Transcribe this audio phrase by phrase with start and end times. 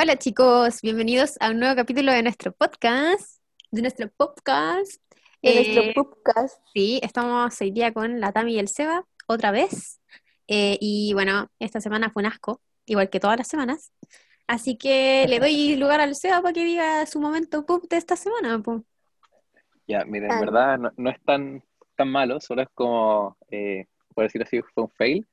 [0.00, 5.02] Hola chicos, bienvenidos a un nuevo capítulo de nuestro podcast, de nuestro podcast.
[5.42, 6.60] De Eh, nuestro podcast.
[6.72, 10.00] sí, estamos hoy día con la Tami y el Seba, otra vez.
[10.46, 13.92] Eh, y bueno, esta semana fue un asco, igual que todas las semanas.
[14.46, 18.16] Así que le doy lugar al Seba para que diga su momento pup de esta
[18.16, 18.62] semana.
[19.86, 20.40] Ya, miren, en Ah.
[20.40, 21.62] verdad no, no es tan,
[21.96, 25.26] tan malo, solo es como, eh, por decirlo así, fue un fail.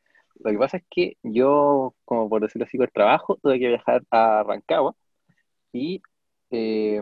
[0.44, 4.04] Lo que pasa es que yo, como por decirlo así, por trabajo, tuve que viajar
[4.12, 4.96] a Rancagua
[5.72, 6.02] y
[6.52, 7.02] eh,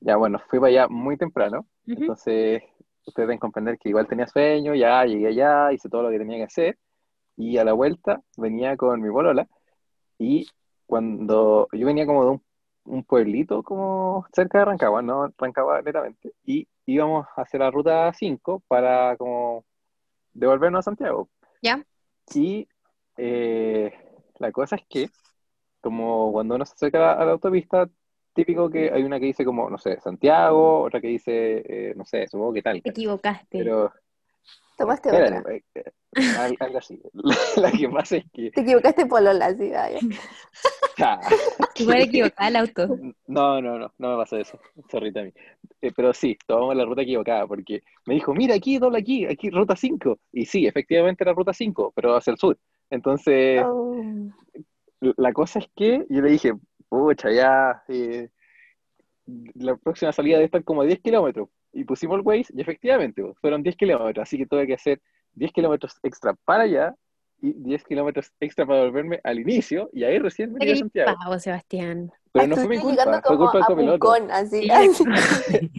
[0.00, 2.00] ya bueno, fui para allá muy temprano, Ujú.
[2.00, 2.62] entonces
[3.06, 6.38] ustedes deben comprender que igual tenía sueño, ya llegué allá, hice todo lo que tenía
[6.38, 6.78] que hacer
[7.36, 9.48] y a la vuelta venía con mi polola
[10.18, 10.46] y
[10.86, 12.42] cuando yo venía como de un,
[12.84, 18.62] un pueblito como cerca de Rancagua, no Rancagua netamente, y íbamos hacia la ruta 5
[18.68, 19.64] para como
[20.34, 21.28] devolvernos a Santiago.
[21.64, 21.82] ¿Ya?
[22.34, 22.68] Y
[23.16, 23.90] eh,
[24.38, 25.08] la cosa es que,
[25.80, 27.88] como cuando uno se acerca a la autopista,
[28.34, 32.04] típico que hay una que dice como, no sé, Santiago, otra que dice, eh, no
[32.04, 32.82] sé, supongo que tal.
[32.82, 33.46] Te equivocaste.
[33.48, 33.90] Pero,
[34.76, 35.42] Tomaste otra.
[35.52, 35.62] eh,
[36.38, 37.00] al- algo así.
[37.12, 38.50] La, la que pasa es que...
[38.50, 39.98] Te equivocaste polola, sí, vaya.
[40.98, 41.20] Ah,
[41.76, 42.86] Igual equivocada el auto.
[43.26, 44.58] No, no, no, no me pasó eso.
[44.90, 45.32] Sorry, Tami.
[45.80, 49.50] Eh, pero sí, tomamos la ruta equivocada porque me dijo, mira aquí, dobla aquí, aquí,
[49.50, 50.18] ruta 5.
[50.32, 52.58] Y sí, efectivamente era ruta 5, pero hacia el sur.
[52.90, 54.02] Entonces, Oh.
[55.16, 56.52] la cosa es que yo le dije,
[56.88, 58.28] pucha, ya, eh,
[59.54, 61.48] la próxima salida debe estar como a 10 kilómetros.
[61.74, 65.00] Y pusimos el Waze y efectivamente pues, fueron 10 kilómetros, así que tuve que hacer
[65.34, 66.94] 10 kilómetros extra para allá
[67.40, 71.16] y 10 kilómetros extra para volverme al inicio y ahí recién me a Santiago.
[71.22, 72.12] pavo, Sebastián.
[72.32, 73.98] Pero no fue mi culpa, fue culpa del copiloto.
[73.98, 74.62] Pucón, así.
[74.62, 75.04] Sí,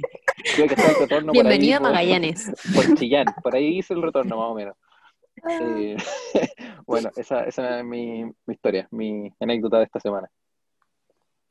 [0.55, 2.51] Tuve que hacer el retorno por ahí, Bienvenido a Magallanes.
[2.75, 4.75] por Chillán, por ahí hice el retorno más o menos.
[5.43, 5.97] Ah, Eh,
[6.85, 10.29] bueno, esa, esa es mi, mi historia, mi anécdota de esta semana.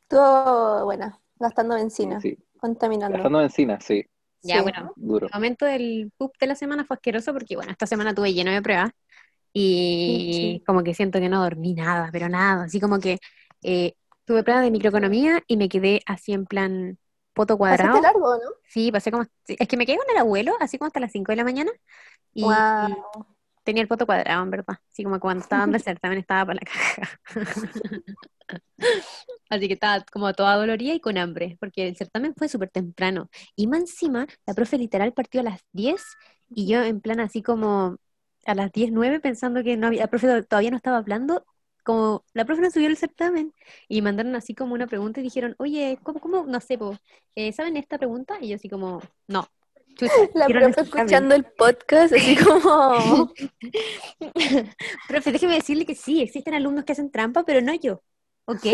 [0.03, 3.15] Estuvo buena, gastando benzina, Sí, contaminando.
[3.17, 4.05] gastando benzina, sí,
[4.45, 4.63] Ya, Sí.
[4.63, 5.27] bueno, duro.
[5.27, 8.53] el momento del pup de la semana fue asqueroso porque, bueno, esta semana tuve lleno
[8.53, 8.91] de pruebas
[9.53, 10.63] y Sí.
[10.67, 13.19] como que siento que no dormí nada, pero nada, así como que
[13.63, 16.99] eh, tuve pruebas de microeconomía y me quedé así en plan
[17.33, 17.95] poto cuadrado.
[17.95, 18.51] Pasaste largo, ¿no?
[18.69, 21.33] Sí, pasé como, es que me quedé con el abuelo, así como hasta las 5
[21.33, 21.71] de la mañana
[22.35, 23.27] y Wow.
[23.65, 26.71] tenía el poto cuadrado, en verdad, así como cuando estaba el certamen estaba para la
[26.71, 27.21] caja.
[29.51, 33.31] Así que estaba como toda dolorida y con hambre, porque el certamen fue súper temprano.
[33.57, 36.03] Y más encima, la profe literal partió a las 10
[36.51, 37.97] y yo en plan así como
[38.47, 41.45] a las 10, 9 pensando que no había, la profe todavía no estaba hablando,
[41.83, 43.53] como la profe no subió el certamen
[43.89, 46.97] y mandaron así como una pregunta y dijeron, oye, ¿cómo, cómo, no sé, po,
[47.35, 48.39] eh, ¿saben esta pregunta?
[48.41, 49.47] Y yo así como, no.
[49.95, 50.85] Chucha, La profe certamen".
[50.85, 53.33] escuchando el podcast, así como.
[55.09, 58.03] Profe, déjeme decirle que sí, existen alumnos que hacen trampa, pero no yo.
[58.47, 58.65] ¿Ok?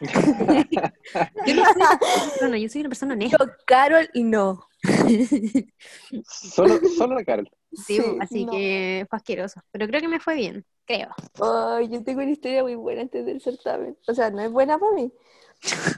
[1.46, 3.36] yo no soy una persona, yo soy una persona honesta.
[3.38, 4.66] Yo, Carol, y no.
[6.24, 7.48] Solo, solo la Carol.
[7.72, 8.52] Sí, Sí, así no.
[8.52, 9.60] que fue asqueroso.
[9.70, 11.10] Pero creo que me fue bien, creo.
[11.40, 13.96] Ay, yo tengo una historia muy buena antes del certamen.
[14.08, 15.12] O sea, no es buena para mí.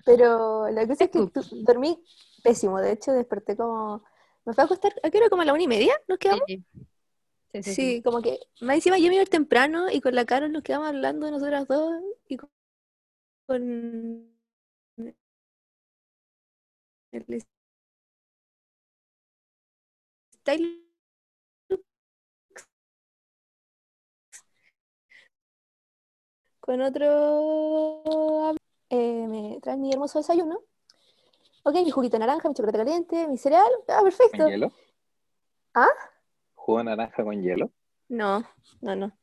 [0.04, 2.02] Pero la cosa es que tu- dormí
[2.42, 2.78] pésimo.
[2.80, 4.02] De hecho, desperté como.
[4.44, 4.92] Me fue a acostar.
[5.02, 5.30] ¿A qué hora?
[5.30, 5.94] ¿Como a la una y media?
[6.08, 6.42] ¿Nos quedamos?
[6.46, 6.64] Sí,
[7.54, 8.38] sí, sí, Sí, como que.
[8.60, 11.66] Más encima yo me iba temprano y con la Carol nos quedamos hablando de nosotras
[11.68, 11.92] dos
[12.28, 12.36] y
[13.52, 14.32] con.
[17.12, 17.44] el
[20.32, 20.82] style
[26.60, 28.54] con otro
[28.88, 30.60] eh, me traen mi hermoso desayuno.
[31.64, 33.70] Ok, mi juguito de naranja, mi chocolate caliente, mi cereal.
[33.88, 34.38] Ah, perfecto.
[34.38, 34.72] ¿Con hielo?
[35.74, 35.88] ¿Ah?
[36.54, 37.70] ¿Jugo de naranja con hielo?
[38.08, 38.42] No,
[38.80, 39.21] no, no.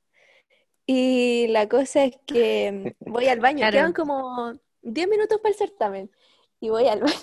[0.92, 3.74] Y la cosa es que voy al baño, Claro.
[3.74, 6.12] quedan como 10 minutos para el certamen.
[6.60, 7.14] Y voy al baño.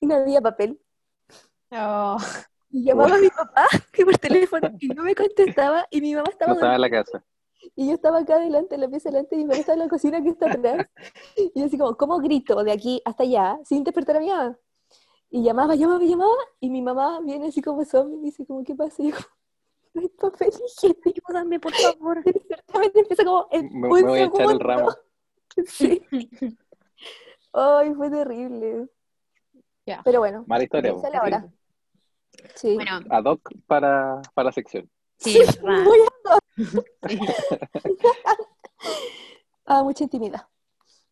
[0.00, 0.80] Y no había papel.
[1.70, 2.16] Oh,
[2.70, 5.86] Y llamaba a mi papá que por teléfono y no me contestaba.
[5.90, 7.24] Y mi mamá estaba No estaba en la casa.
[7.76, 9.88] Y yo estaba acá adelante, en la pieza adelante, y mi mamá estaba en la
[9.88, 10.86] cocina que está atrás.
[11.36, 14.58] Y yo así como, ¿cómo grito de aquí hasta allá sin despertar a mi mamá?
[15.30, 18.64] Y llamaba, llamaba, llamaba, y mi mamá viene así como zombie y me dice como,
[18.64, 19.02] ¿qué pasa?
[19.02, 19.28] Y yo como,
[19.96, 21.10] no hay papel higiénico.
[21.28, 22.22] ayúdame, por favor.
[22.24, 24.64] El certamen empieza como en Me, un me voy a echar el segundo.
[24.64, 24.88] ramo.
[25.66, 26.02] Sí.
[27.52, 28.88] Ay, fue terrible.
[29.86, 30.02] Ya.
[30.04, 30.92] Pero bueno, Mala historia.
[30.92, 31.10] esa es po.
[31.12, 31.52] la hora.
[32.54, 32.74] Sí.
[32.74, 34.90] Bueno, Ad hoc para, para la sección.
[35.18, 35.84] sí, es verdad.
[35.84, 35.98] Muy
[37.08, 37.18] Sí.
[39.68, 40.46] Ah, mucha intimidad.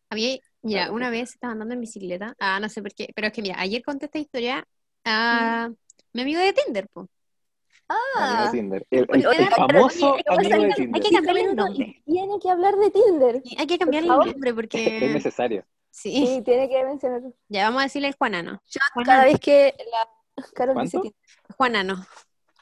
[0.09, 3.09] A mí, mira, Claro, una vez estaba andando en bicicleta, ah, no sé por qué,
[3.13, 4.65] pero es que mira, ayer conté esta historia
[5.03, 5.69] a
[6.13, 7.09] mi amigo de Tinder, po.
[7.87, 8.85] Ah, Tinder.
[8.89, 11.11] El, el- Oye, el oye, famoso oye, amigo de hay que Tinder.
[11.13, 12.01] cambiarle el nombre.
[12.05, 13.43] y Tiene que hablar de Tinder.
[13.57, 15.09] Hay que cambiarle el nombre Es porque...
[15.13, 15.63] necesario.
[15.91, 17.33] Sí, Sí, tiene que mencionarlo.
[17.47, 18.59] ya vamos a decirle Juanano.
[19.05, 20.97] Cada vez que la Carol dice.
[20.99, 21.13] Tinder.
[21.55, 22.05] Juanano.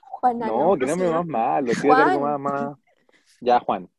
[0.01, 1.71] Juana, No, que no me más malo.
[1.95, 2.77] Algo más, más.
[3.41, 3.89] Ya, Juan.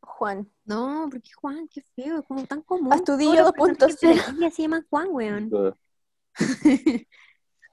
[0.00, 0.50] Juan.
[0.64, 2.92] No, porque Juan, qué feo, es como tan común.
[2.92, 4.30] Astudillo Todos los personajes de la 2.0.
[4.32, 5.50] Biblia se llaman Juan, weón.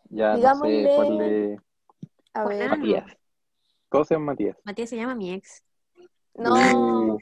[0.10, 1.60] Ya, no Digámosle- sé, ponle
[2.42, 2.58] A ver.
[2.68, 2.76] Juana.
[2.76, 3.18] Matías.
[3.90, 4.58] Todos se llaman Matías.
[4.64, 5.64] Matías se llama mi ex.
[6.36, 7.18] No, Uh.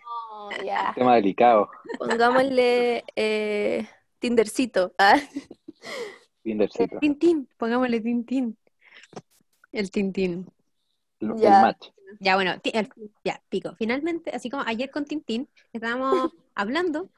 [0.66, 0.94] ya.
[0.96, 1.70] Tema delicado.
[1.98, 3.88] Pongámosle eh,
[4.20, 4.94] Tindercito.
[4.98, 5.16] Ah,
[6.44, 7.00] Tindercito.
[7.00, 8.58] Tintín, pongámosle Tintín.
[9.72, 10.48] El Tintín.
[11.20, 11.62] El, el Ya.
[11.62, 11.88] match.
[12.20, 12.90] Ya, bueno, el-
[13.24, 13.76] ya, pico.
[13.78, 17.10] Finalmente, así como ayer con Tintín, estábamos hablando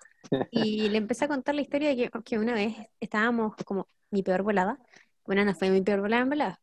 [0.52, 4.24] y le empecé a contar la historia de que, que una vez estábamos como mi
[4.24, 4.80] peor volada.
[5.26, 6.62] Bueno, no fue mi peor volada en volada.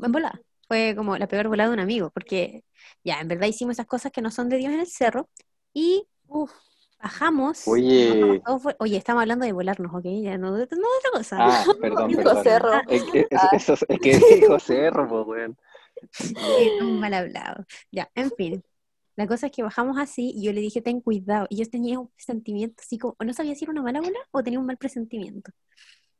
[0.00, 0.40] En volada.
[0.68, 2.64] Fue como la peor volada de un amigo, porque
[3.04, 5.28] ya, en verdad hicimos esas cosas que no son de Dios en el cerro
[5.72, 6.50] y uf.
[7.00, 7.66] bajamos.
[7.68, 8.40] Oye.
[8.42, 10.04] bajamos Oye, estamos hablando de volarnos, ¿ok?
[10.22, 11.36] Ya no, no de otra cosa.
[11.40, 12.42] Ah, perdón, perdón.
[12.42, 12.70] Cerro.
[12.88, 13.48] Es que, es, Ah.
[13.52, 15.56] eso es es que dijo Cerro, pues, weón.
[16.10, 16.34] Sí,
[16.80, 17.64] un mal hablado.
[17.92, 18.64] Ya, en fin.
[19.14, 21.46] La cosa es que bajamos así y yo le dije, ten cuidado.
[21.48, 24.18] Y yo tenía un presentimiento así como, o no sabía si era una mala bola
[24.30, 25.52] o tenía un mal presentimiento.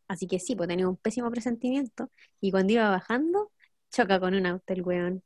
[0.08, 2.10] Así que sí, pues tenía un pésimo presentimiento.
[2.40, 3.52] Y cuando iba bajando,
[3.96, 5.22] choca con un auto el weón.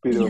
[0.00, 0.26] Pero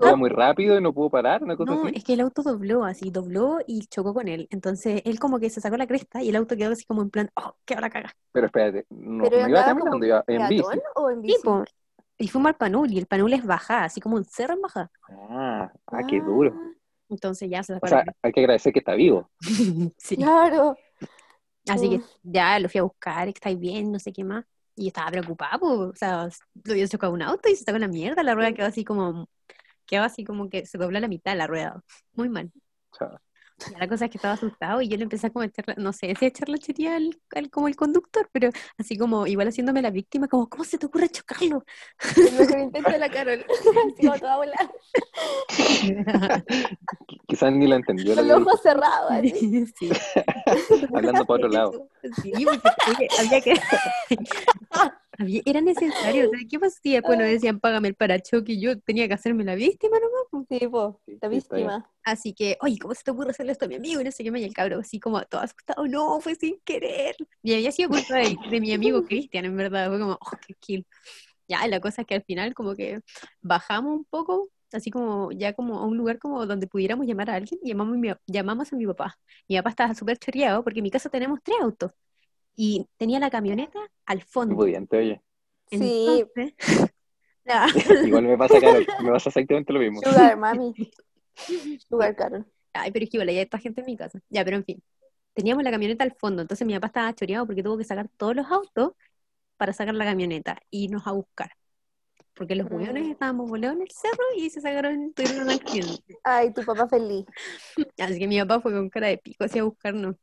[0.00, 1.96] iba muy rápido y no pudo parar, una cosa No, así.
[1.96, 4.48] es que el auto dobló así, dobló y chocó con él.
[4.50, 7.10] Entonces él como que se sacó la cresta y el auto quedó así como en
[7.10, 8.12] plan, oh, qué hora caga.
[8.32, 10.62] Pero espérate, no, Pero no iba caminando, iba en bici.
[10.62, 11.36] ¿Peatón o en bici?
[11.36, 11.64] Tipo,
[12.18, 14.90] y fuimos al Panul y el Panul es baja, así como un cerro en baja.
[15.30, 16.52] Ah, ah, qué duro.
[17.08, 19.30] Entonces ya se sacó O la sea, hay que agradecer que está vivo.
[19.96, 20.16] Sí.
[20.16, 20.76] Claro.
[21.68, 22.06] Así que Uf.
[22.22, 24.44] ya lo fui a buscar, estáis bien, no sé qué más.
[24.74, 26.28] Y estaba preocupada, pues, o sea,
[26.64, 29.28] lo había chocado un auto y se sacó la mierda, la rueda quedó así como,
[29.86, 31.82] quedó así como que se dobló la mitad la rueda,
[32.14, 32.52] muy mal.
[32.92, 33.31] O sea, Y
[33.78, 35.74] la cosa es que estaba asustado y yo le empecé a como a echar, la-
[35.76, 36.56] no sé si a echar la
[36.94, 40.78] al, al- como el conductor, pero así como igual haciéndome la víctima, como, ¿cómo se
[40.78, 41.64] te ocurre chocarlo?
[42.16, 43.44] El mejor intento de la Carol.
[43.94, 44.72] Así como toda volada.
[47.08, 48.14] qui- quizás ni la entendió.
[48.14, 49.10] Con lo los que ojos cerrados.
[49.12, 49.66] así.
[49.78, 49.90] Sí.
[50.80, 51.88] dijo, hablando para otro lado.
[52.22, 53.54] Sí, porque oye, había que...
[55.44, 59.44] era necesario, ¿qué si después nos decían págame el parachoque y yo tenía que hacerme
[59.44, 60.48] la víctima nomás?
[60.48, 61.42] Sí, po, la bien.
[61.42, 61.90] víctima.
[62.04, 64.00] Así que, oye, ¿cómo se te ocurre hacerle esto a mi amigo?
[64.00, 66.58] Y no sé qué más, y el cabro así como todo asustado, no, fue sin
[66.64, 67.16] querer.
[67.42, 70.54] Y había sido culpa de, de mi amigo Cristian, en verdad, fue como, oh, qué
[70.54, 70.86] kill.
[71.48, 73.00] Ya, la cosa es que al final como que
[73.42, 77.34] bajamos un poco, así como ya como a un lugar como donde pudiéramos llamar a
[77.34, 79.18] alguien, llamamos, llamamos a mi papá.
[79.48, 81.92] Mi papá estaba súper choreado porque en mi casa tenemos tres autos.
[82.54, 84.56] Y tenía la camioneta al Muy fondo.
[84.56, 85.22] pudiente, oye.
[85.70, 86.24] Sí.
[87.44, 87.66] Ya.
[88.06, 90.00] Igual me pasa, Carol, me pasa exactamente lo mismo.
[90.02, 90.74] Sugar, mami.
[91.88, 92.46] Sugar, Carol.
[92.74, 94.20] Ay, pero es que igual hay esta gente en mi casa.
[94.28, 94.82] Ya, pero en fin.
[95.34, 98.36] Teníamos la camioneta al fondo, entonces mi papá estaba choreado porque tuvo que sacar todos
[98.36, 98.92] los autos
[99.56, 101.50] para sacar la camioneta y irnos a buscar.
[102.34, 103.10] Porque los hueones Mm.
[103.12, 106.18] estábamos volados en el cerro y se sacaron, tuvieron un accidente.
[106.22, 107.24] Ay, tu papá feliz.
[107.98, 110.16] Así que mi papá fue con cara de pico hacia buscarnos.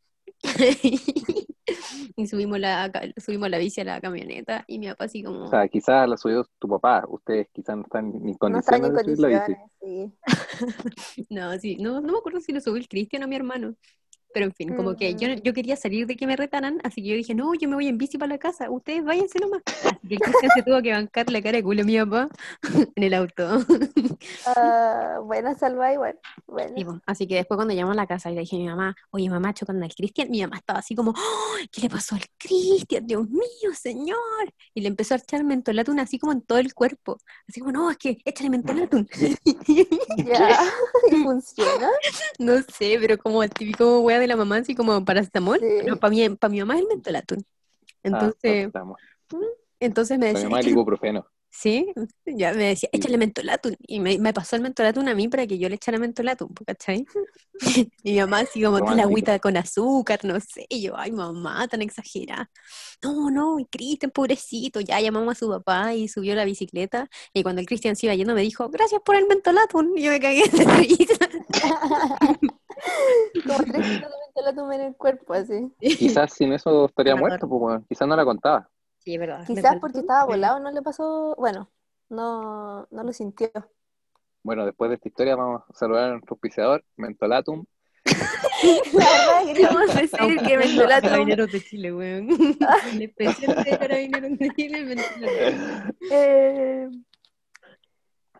[2.15, 5.45] y subimos la, subimos la bici a la camioneta y mi papá así como...
[5.45, 7.03] O sea, quizás la subió tu papá.
[7.07, 9.55] Ustedes quizás no están ni en No están condiciones en de subir la bici.
[9.79, 11.25] condiciones, sí.
[11.29, 13.75] No, sí, no, no me acuerdo si lo subió el Cristian o mi hermano.
[14.33, 15.41] Pero en fin, como que yo, Mm.
[15.43, 17.87] yo quería salir de que me retaran, así que yo dije, no, yo me voy
[17.87, 19.61] en bici para la casa, ustedes váyanse nomás.
[19.65, 22.29] Así que el Cristian se tuvo que bancar la cara de culo a mi papá
[22.95, 23.59] en el auto.
[25.23, 26.19] Buena salva igual.
[26.47, 26.73] Bueno.
[26.75, 28.67] Y, pues, así que después cuando llegamos a la casa y le dije a mi
[28.67, 31.13] mamá, oye mamá, chocando al Cristian, mi mamá estaba así como,
[31.57, 33.05] "Ay, ¿qué le pasó al Cristian?
[33.07, 34.17] Dios mío, señor.
[34.73, 37.17] Y le empezó a echar mentolatun así como en todo el cuerpo.
[37.47, 39.07] Así como, no, es que échale mentolatun.
[40.17, 40.59] Ya.
[41.11, 41.89] ¿Y funciona?
[42.39, 45.59] No sé, pero como el típico wea de la mamá, así como paracetamol.
[45.59, 45.65] Sí.
[45.83, 47.39] Pero para mi, para mi mamá es el mentolatun.
[47.41, 48.97] Ah, Entonces, estamos.
[49.79, 51.25] entonces me Para mi decía, mamá el "Échale- ibuprofeno.
[51.51, 51.91] sí,
[52.25, 53.75] ya me decía, échale mentolatun.
[53.87, 56.63] Y me, me pasó el mentolatun a mí para que yo le echara mentolatun, ¿po
[56.65, 57.05] ¿cachai?
[58.03, 60.65] y mi mamá así como, que la agüita con azúcar, no sé.
[60.69, 62.49] Y yo, ay mamá, tan exagerada.
[63.03, 64.79] No, no, y Cristian, pobrecito.
[64.79, 67.09] Ya llamamos a su papá y subió la bicicleta.
[67.33, 69.97] Y cuando el Cristian se iba yendo me dijo, gracias por el mentolatun.
[69.97, 71.29] Y yo me cagué de risa.
[73.45, 75.71] Como tres kilos de mentolatum en el cuerpo, así.
[75.79, 77.81] Quizás sin eso estaría muerto, pues.
[77.87, 78.69] Quizás no la contaba.
[78.99, 79.45] Sí, es verdad.
[79.45, 81.69] Quizás porque estaba volado no le pasó, bueno,
[82.09, 83.49] no, no lo sintió.
[84.43, 87.65] Bueno, después de esta historia vamos a saludar a nuestro auspiciador, Mentolatum.
[88.93, 92.29] La verdad queríamos decir que mentolatum Carabineros de Chile, weón.
[92.93, 95.93] El especial de Carabineros de Chile, Mentolatum.
[96.11, 96.89] Eh,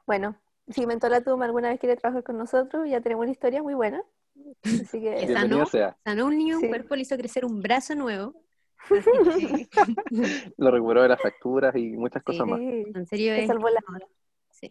[0.06, 0.36] Bueno,
[0.70, 4.02] si Mentola Tum alguna vez quiere trabajar con nosotros, ya tenemos una historia muy buena.
[4.64, 5.28] Así que
[5.70, 5.98] sea.
[6.04, 6.68] Sanó un niño, un Sí.
[6.68, 8.34] cuerpo, le hizo crecer un brazo nuevo.
[9.36, 9.68] Así que,
[10.58, 12.60] Lo recuperó de las fracturas y muchas cosas más.
[12.60, 13.48] sí, en serio es.
[13.48, 13.82] salvó la-
[14.52, 14.70] Sí.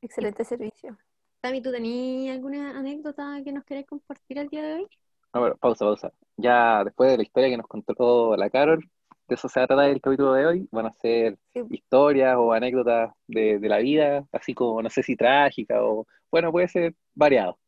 [0.00, 0.96] excelente servicio.
[1.40, 4.86] Tami, ¿tú tenías alguna anécdota que nos querés compartir el día de hoy?
[5.32, 6.12] A ver, pausa, pausa.
[6.36, 8.80] Ya después de la historia que nos contó la Carol,
[9.28, 10.68] de eso se va a tratar el capítulo de hoy.
[10.70, 11.62] Van a ser Sí.
[11.70, 16.50] historias o anécdotas de, de la vida, así como no sé si trágica o, bueno,
[16.52, 17.58] puede ser variado.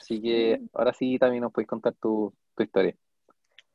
[0.00, 2.94] Así que ahora sí también nos puedes contar tu, tu historia.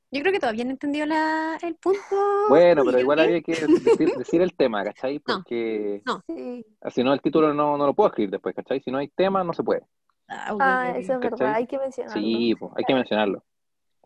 [0.10, 2.00] Yo creo que todavía no he entendido la, el punto.
[2.48, 3.52] Bueno, pero igual había que
[4.00, 5.22] decir, decir el tema, ¿cachai?
[5.28, 5.36] No.
[5.38, 6.24] Porque No.
[6.26, 6.66] Sí.
[6.92, 8.80] si no el título no, no lo puedo escribir después, ¿cachai?
[8.82, 9.84] Si no hay tema, no se puede.
[10.30, 12.22] Ah, Ah, eso es verdad, hay que mencionarlo.
[12.22, 13.44] Sí, pues, hay que mencionarlo.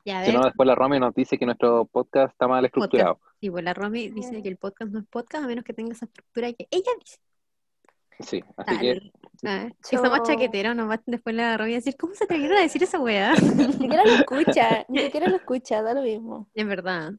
[0.03, 3.19] Ya, Si no, después la Romy nos dice que nuestro podcast está mal estructurado.
[3.39, 5.91] sí, pues la Romy dice que el podcast no es podcast a menos que tenga
[5.93, 7.17] esa estructura que ella dice.
[8.19, 9.11] Sí, así que.
[9.43, 12.61] Ah, si somos chaqueteros, nos va después la Romy a decir, ¿cómo se atrevieron a
[12.61, 13.33] decir esa weá?
[13.55, 16.47] Ni siquiera lo escucha, ni siquiera lo escucha, da lo mismo.
[16.53, 17.13] Es verdad.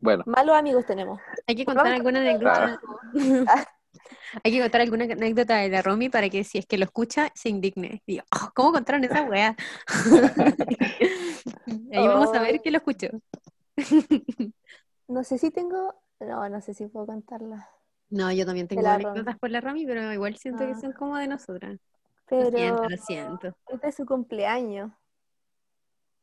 [0.00, 1.20] bueno, Malos amigos tenemos.
[1.46, 2.80] Hay que contar Vamos alguna anécdota.
[4.42, 7.30] Hay que contar alguna anécdota de la Romy para que si es que lo escucha,
[7.34, 8.02] se indigne.
[8.04, 9.54] Digo, "Oh, ¿cómo contaron esa weá?
[11.92, 13.08] Ahí vamos a ver que lo escuchó.
[15.06, 17.68] No sé si tengo, no, no sé si puedo contarla.
[18.10, 20.80] No, yo también tengo anécdotas por la Romy, pero igual siento que Ah.
[20.80, 21.78] son como de nosotras.
[22.38, 23.56] Lo Pero siento, lo siento.
[23.68, 24.92] es de su cumpleaños.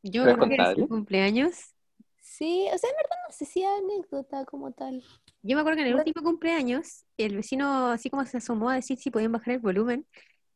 [0.02, 0.82] Yo ¿Puedes creo que contarlo?
[0.84, 1.74] su cumpleaños,
[2.20, 5.02] Sí, o sea, en verdad no sé si hay anécdota como tal.
[5.42, 8.76] yo me acuerdo que en el último cumpleaños, el vecino así como se asomó a
[8.76, 10.06] decir si podían bajar el volumen,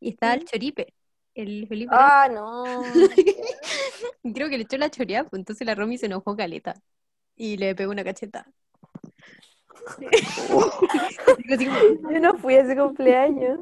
[0.00, 0.94] y estaba el choripe.
[1.34, 2.82] El Felipe Ah, no.
[4.34, 6.74] creo que le echó la choreada, pues entonces la Romy se enojó caleta
[7.36, 8.46] y le pegó una cacheta.
[12.10, 13.58] Yo no fui a ese cumpleaños.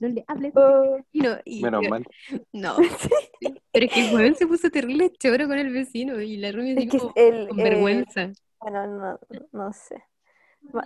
[0.00, 0.52] no le hables.
[0.56, 2.06] Oh, Y no, y- menos pero- mal.
[2.52, 2.76] No.
[3.72, 6.72] Pero es que el weón se puso terrible choro con el vecino y la Romy
[6.72, 8.32] así es que como el, con eh, vergüenza.
[8.60, 9.20] bueno, no,
[9.52, 10.02] no sé.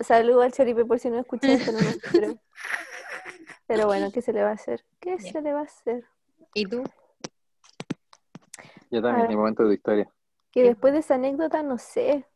[0.02, 2.38] Saludo al Choripe por si no esto, espero.
[3.66, 4.84] Pero bueno, ¿qué se le va a hacer?
[5.00, 6.04] ¿Qué se le va a hacer?
[6.54, 6.84] ¿Y tú?
[8.90, 9.30] Yo también, ver.
[9.30, 10.08] el momento de tu historia.
[10.50, 12.26] Que después de esa anécdota, no sé.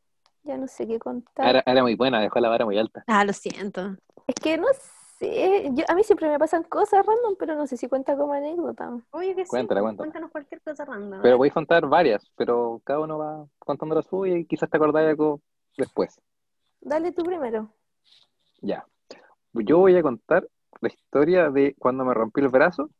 [0.47, 1.49] Ya no sé qué contar.
[1.49, 3.03] Era, era muy buena, dejó la vara muy alta.
[3.09, 3.97] Ah, lo siento.
[4.26, 4.69] Es que no
[5.19, 5.71] sé.
[5.73, 8.97] Yo, a mí siempre me pasan cosas random, pero no sé si cuenta como anécdota.
[9.11, 11.21] Oye, que sí, Cuéntala, cuéntanos cualquier cosa random.
[11.23, 14.76] Pero voy a contar varias, pero cada uno va contando la suya y quizás te
[14.76, 15.41] acordáis algo
[15.76, 16.21] después.
[16.81, 17.73] Dale tú primero.
[18.61, 18.87] Ya.
[19.53, 20.47] Yo voy a contar
[20.81, 22.91] la historia de cuando me rompí el brazo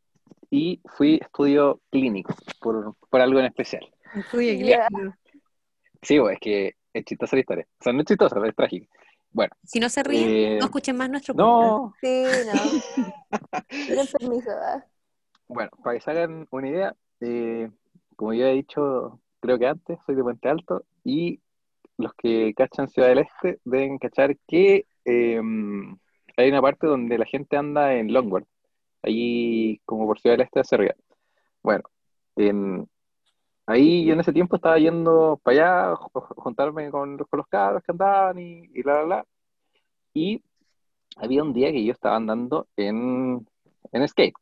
[0.51, 3.89] y fui a estudio clínico por, por algo en especial.
[4.15, 5.15] Estudio clínico.
[6.03, 7.67] Sí, pues, es que es chistosa la historia.
[7.81, 8.87] O sea, no es chistosa, es trágica.
[9.31, 11.71] Bueno, Si no se ríen, Eh, no escuchen más nuestro podcast.
[11.71, 11.95] no.
[12.01, 13.33] Sí, no.
[13.69, 14.51] Tienen permiso.
[15.49, 17.71] Bueno, para que se hagan una idea, eh,
[18.17, 21.41] como yo he dicho, creo que antes, soy de Puente Alto y
[21.99, 25.41] los que cachan Ciudad del Este deben cachar que eh,
[26.37, 28.47] hay una parte donde la gente anda en longboard,
[29.03, 30.95] ahí como por Ciudad del Este hacia arriba.
[31.63, 31.85] Bueno,
[32.37, 32.89] en-
[33.67, 37.83] ahí yo en ese tiempo estaba yendo para allá, ju- juntarme con, con los cabros
[37.83, 39.27] que andaban y, y bla, bla, bla.
[40.15, 40.43] Y
[41.17, 43.47] había un día que yo estaba andando en,
[43.93, 44.35] en skate,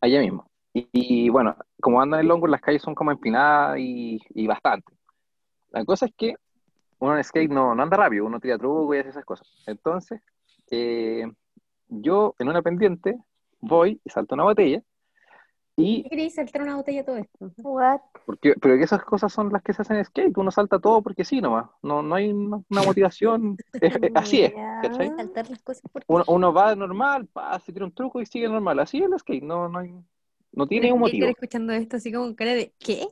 [0.00, 0.50] allá mismo.
[0.74, 4.92] Y, y, bueno, como andan en longboard, las calles son como empinadas y, y bastante.
[5.70, 6.34] La cosa es que
[7.00, 9.48] uno en skate no, no anda rápido, uno tira truco y hace esas cosas.
[9.66, 10.20] Entonces,
[10.70, 11.26] eh,
[11.88, 13.16] yo en una pendiente
[13.60, 14.82] voy y salto una botella
[15.76, 17.52] y ¿Qué queréis saltar una botella todo esto?
[17.62, 18.00] What?
[18.26, 21.24] porque, pero esas cosas son las que se hacen en skate, uno salta todo porque
[21.24, 24.80] sí nomás, no, no hay una, motivación, es- es- así es, Ya.
[24.82, 25.08] ¿cachai?
[25.16, 28.48] Saltar las cosas porque Uno, uno va normal, pa, se tira un truco y sigue
[28.48, 29.94] normal, así es el skate, no, no, hay,
[30.52, 31.26] no tiene un motivo.
[31.26, 33.06] estar escuchando esto así como cara de ¿qué?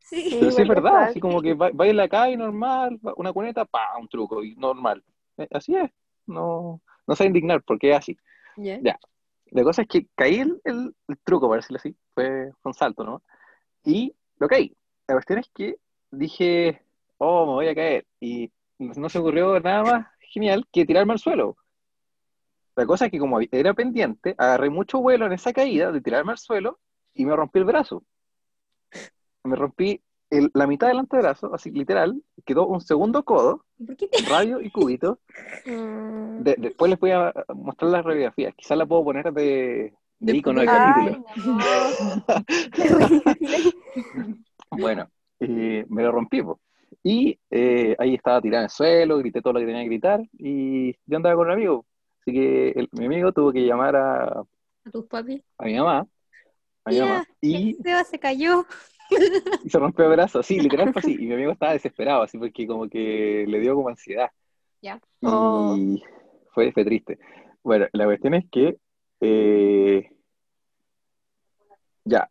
[0.00, 0.30] Sí.
[0.30, 3.32] Sí, Pero sí es verdad, así como que va, va en la calle normal, una
[3.32, 5.02] cuneta, pa, un truco, y normal.
[5.38, 5.90] Eh, Así es,
[6.26, 8.18] no, no se va a indignar porque es así.
[8.56, 8.98] Ya.
[9.52, 13.04] La cosa es que caí el, el- el truco, por decirlo así, fue un salto,
[13.04, 13.22] ¿no?
[13.84, 14.76] Y lo caí.
[15.08, 15.76] La cuestión es que
[16.10, 16.82] dije,
[17.18, 18.06] oh, me voy a caer.
[18.20, 21.56] Y no se ocurrió nada más genial que tirarme al suelo.
[22.76, 26.32] La cosa es que como era pendiente, agarré mucho vuelo en esa caída de tirarme
[26.32, 26.80] al suelo
[27.14, 28.04] y me rompí el brazo.
[29.44, 34.08] Me rompí el- la mitad del antebrazo, así literal, quedó un segundo codo, ¿Por qué
[34.08, 34.22] te...
[34.28, 35.18] radio y cúbito.
[35.66, 36.42] Mm.
[36.42, 38.54] De- después les voy a mostrar las radiografías.
[38.56, 40.84] Quizás la puedo poner de, de De icono del fondo.
[40.84, 41.24] capítulo.
[41.34, 42.34] Ay, no.
[42.72, 43.72] Terrible.
[44.70, 45.06] Bueno,
[45.40, 46.58] eh, me lo rompí, po.
[47.02, 50.20] Y eh, ahí estaba tirado en el suelo, grité todo lo que tenía que gritar
[50.38, 51.84] y yo andaba con un amigo.
[52.20, 55.42] Así que el- mi amigo tuvo que llamar a, A tus papis.
[55.58, 56.06] a mi mamá,
[56.84, 58.64] a mi mamá, y, Seba se cayó.
[59.10, 59.10] Y
[59.70, 62.66] se rompió el brazo, sí, literal fue así, y mi amigo estaba desesperado, así porque
[62.66, 64.30] como que le dio como ansiedad.
[64.80, 65.00] Ya.
[65.20, 65.76] Y Oh.
[66.52, 67.18] fue, fue triste.
[67.62, 68.76] Bueno, la cuestión es que,
[69.20, 70.10] eh,
[72.04, 72.28] ya,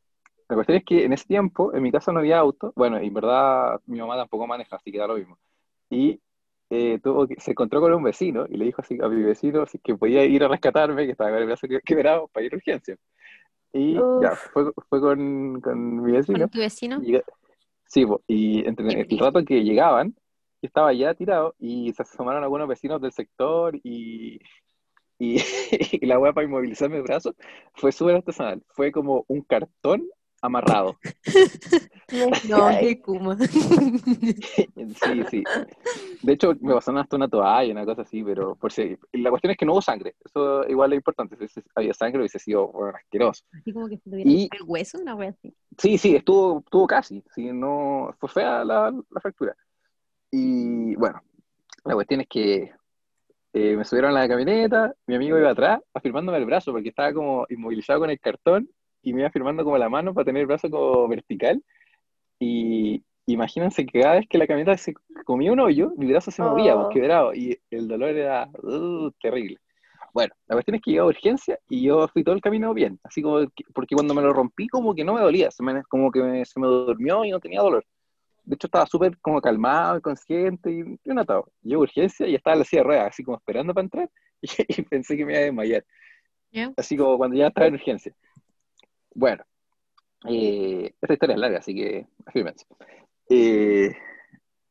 [0.50, 3.13] la cuestión es que en ese tiempo en mi casa no había auto, bueno, en
[3.13, 5.38] verdad mi mamá tampoco maneja, así que da lo mismo.
[5.90, 6.20] Y
[6.70, 9.62] eh, tuvo que, se encontró con un vecino y le dijo así a mi vecino
[9.62, 12.54] así que podía ir a rescatarme, que estaba con el brazo que- quebrado, para ir
[12.54, 12.98] a urgencia.
[13.74, 16.40] Y ya, fue, fue con, con mi vecino.
[16.40, 17.00] Con tu vecino.
[17.01, 17.24] Llega-
[17.86, 20.16] Sí, po, y entre el rato que llegaban,
[20.62, 24.40] estaba ya tirado y se asomaron algunos vecinos del sector y,
[25.20, 25.38] y,
[26.01, 27.36] y la weá para inmovilizarme el brazo
[27.74, 28.63] fue súper artesanal.
[28.70, 30.08] Fue como un cartón
[30.42, 30.98] amarrado.
[32.50, 33.38] No, qué kuma.
[35.02, 35.44] Sí, sí.
[36.22, 38.98] De hecho, me pasaron hasta una toalla, una cosa así, pero por si...
[39.14, 40.16] La cuestión es que no hubo sangre.
[40.26, 41.48] Eso igual es importante.
[41.48, 43.46] Si había sangre hubiese sido bueno, asqueroso.
[43.54, 45.54] Así como que se tuviera Y- el hueso, una wea así.
[45.78, 47.24] Sí, sí, estuvo, estuvo casi.
[47.34, 49.56] Sí, no, fue fea la, la fractura.
[50.32, 51.22] Y bueno,
[51.86, 52.72] la cuestión es que
[53.54, 57.14] eh, me subieron a la camioneta, mi amigo iba atrás, afirmándome el brazo, porque estaba
[57.14, 58.70] como inmovilizado con el cartón
[59.01, 61.63] y me iba firmando como la mano para tener el brazo como vertical.
[62.39, 64.93] Y imagínense que cada vez que la camioneta se
[65.25, 66.89] comía un hoyo, mi brazo se movía, Oh.
[66.89, 69.58] quebrado, y el dolor era uh, terrible.
[70.13, 73.00] Bueno, la cuestión es que llegó a urgencia y yo fui todo el camino bien,
[73.03, 75.84] así como que- porque cuando me lo rompí como que no me dolía, se me-
[75.84, 77.86] como que me- se me durmió y no tenía dolor.
[78.43, 81.48] De hecho estaba súper como calmado y consciente y, y un atado.
[81.62, 84.10] Llego a urgencia y estaba en la silla de ruedas, así como esperando para entrar
[84.41, 85.86] y, pensé que me iba a desmayar,
[86.51, 86.74] ¿Ya?
[86.75, 88.13] así como cuando ya estaba en urgencia.
[89.13, 89.44] Bueno,
[90.27, 92.65] eh, esta historia es larga, así que afírmense.
[93.30, 93.96] Eh,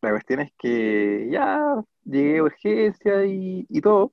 [0.00, 4.12] la cuestión es que ya llegué a urgencia y, y todo.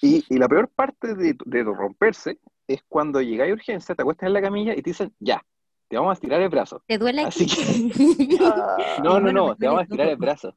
[0.00, 4.26] Y, y la peor parte de, de romperse es cuando llegáis a urgencia, te acuestas
[4.26, 5.42] en la camilla y te dicen, ya,
[5.88, 6.82] te vamos a estirar el brazo.
[6.86, 7.92] ¿Te duele Así aquí?
[8.40, 8.96] Ah.
[9.04, 10.56] No, no, no, te vamos a estirar el brazo.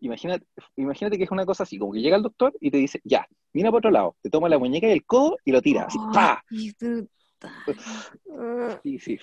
[0.00, 0.44] Imagínate,
[0.76, 3.26] imagínate que es una cosa así, como que llega el doctor y te dice, ya,
[3.54, 5.98] mira por otro lado, te toma la muñeca y el codo y lo tira, así,
[6.12, 6.44] ¡pa!
[8.26, 9.18] Mm, Sí, sí.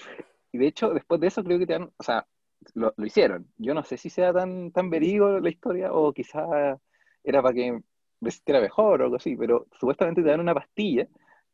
[0.51, 2.25] Y de hecho, después de eso creo que te dan, o sea,
[2.73, 3.47] lo, lo hicieron.
[3.57, 6.79] Yo no sé si sea tan, tan verídico la historia o quizá
[7.23, 7.79] era para que
[8.19, 11.07] me sintiera mejor o algo así, pero supuestamente te dan una pastilla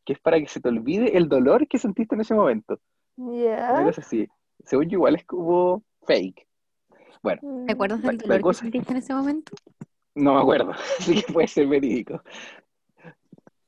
[0.04, 2.80] que es para que se te olvide el dolor que sentiste en ese momento.
[3.16, 3.86] Ya.
[3.88, 4.26] así.
[4.64, 6.46] Según yo, igual es como fake.
[7.22, 7.66] Bueno, Mm.
[7.66, 9.52] ¿Te acuerdas del dolor que sentiste en ese momento?
[10.14, 12.22] no me acuerdo, así que puede ser verídico.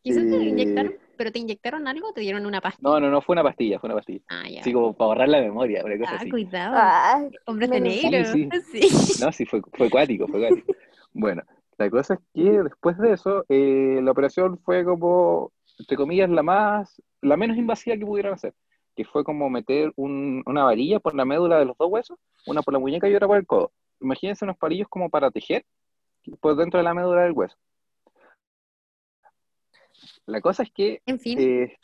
[0.02, 2.88] Quizás te Eh, inyectaron, pero ¿te inyectaron algo o te dieron una pastilla?
[2.88, 4.22] No, no, no, fue una pastilla, fue una pastilla.
[4.30, 4.62] Ah, ya.
[4.62, 6.30] Así como para borrar la memoria, una cosa Ah, así.
[6.30, 6.74] cuidado.
[6.78, 8.32] Ah, Hombres de negro.
[8.32, 8.88] Sí, Sí.
[9.20, 10.72] No, sí, fue, fue acuático, fue acuático.
[11.12, 11.42] Bueno,
[11.76, 16.42] la cosa es que después de eso, eh, la operación fue como, entre comillas, la
[16.42, 18.54] más, la menos invasiva que pudieron hacer,
[18.96, 22.62] que fue como meter un- una varilla por la médula de los dos huesos, una
[22.62, 23.72] por la muñeca y otra por el codo.
[24.00, 25.66] Imagínense unos palillos como para tejer
[26.40, 27.58] por dentro de la médula del hueso.
[30.26, 31.76] La cosa es que, En fin, eh,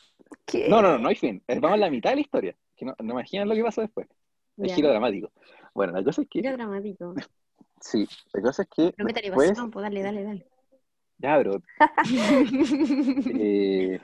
[0.69, 2.95] no, no, no, no hay fin, vamos a la mitad de la historia, que no,
[2.99, 4.07] no imaginan lo que pasó después,
[4.57, 4.75] el ya.
[4.75, 5.31] giro dramático.
[5.73, 7.13] Bueno, la cosa es que, Giro dramático.
[7.81, 10.47] sí, la cosa es que No me después, pasión, pues dale, dale, dale.
[11.17, 11.61] ya, bro,
[13.39, 13.99] Eh,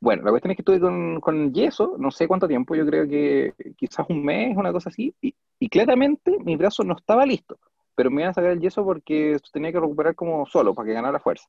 [0.00, 3.08] bueno, la cuestión es que estuve con, con yeso, no sé cuánto tiempo, yo creo
[3.08, 7.58] que quizás un mes, una cosa así, y, y claramente mi brazo no estaba listo,
[7.94, 10.92] pero me iban a sacar el yeso porque tenía que recuperar como solo, para que
[10.94, 11.48] ganara fuerza.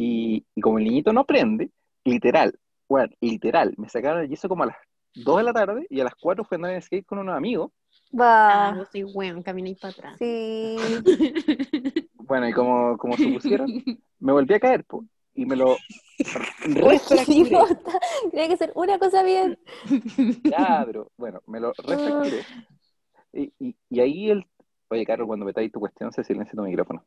[0.00, 1.72] Y, y como el niñito no prende,
[2.04, 2.56] literal,
[2.88, 4.76] bueno, literal, me sacaron el yeso como a las
[5.14, 7.36] 2 de la tarde y a las 4 fui a andar en skate con unos
[7.36, 7.72] amigos.
[8.16, 8.78] Ah, Va.
[8.78, 10.16] vos soy weón, camináis para atrás.
[10.18, 10.76] Sí.
[12.28, 13.72] Bueno, y como, como supusieron,
[14.20, 15.02] me volví a caer, po,
[15.34, 15.78] y me lo
[16.18, 17.56] refracturé.
[18.30, 19.58] Tiene que ser una cosa bien.
[20.44, 22.44] Ya, pero bueno, me lo refracturé.
[23.32, 24.46] Y, y, y ahí el.
[24.90, 27.02] Oye, Carlos, cuando metáis tu cuestión, se silencia tu micrófono.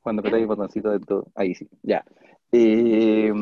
[0.00, 1.24] Cuando metáis el botoncito de tu.
[1.34, 2.04] Ahí sí, ya.
[2.52, 3.32] Eh,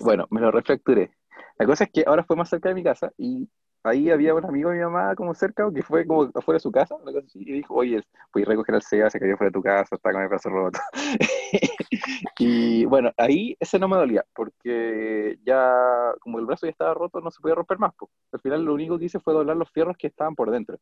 [0.00, 1.10] bueno, me lo refracturé.
[1.58, 3.48] La cosa es que ahora fue más cerca de mi casa y
[3.84, 6.72] ahí había un amigo de mi mamá como cerca, que fue como afuera de su
[6.72, 9.50] casa, una cosa así, y dijo, oye, voy a recoger al Seba, se cayó fuera
[9.50, 10.80] de tu casa, está con el brazo roto.
[12.38, 17.20] y bueno, ahí ese no me dolía, porque ya, como el brazo ya estaba roto,
[17.20, 17.94] no se podía romper más.
[17.94, 18.10] po.
[18.32, 20.78] Al final lo único que hice fue doblar los fierros que estaban por dentro.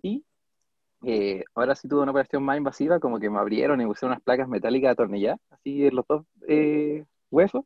[0.00, 0.24] Y
[1.04, 4.22] eh, ahora sí tuve una operación más invasiva, como que me abrieron y pusieron unas
[4.22, 7.64] placas metálicas atornilladas, así en los dos eh, huesos.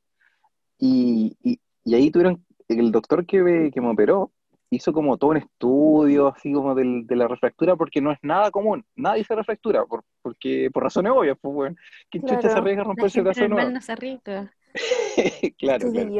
[0.79, 4.33] Y, y, y ahí tuvieron, el doctor que me, que me operó,
[4.70, 8.51] hizo como todo un estudio así como del- de la refractura porque no es nada
[8.51, 8.85] común.
[8.96, 11.77] Nadie se refractura por, porque, por razones obvias, pues bueno.
[12.11, 12.61] ¿Quién chucha se Claro.
[12.62, 14.53] arriesga a romperse el brazo no se arriesga.
[15.59, 16.12] Claro, claro.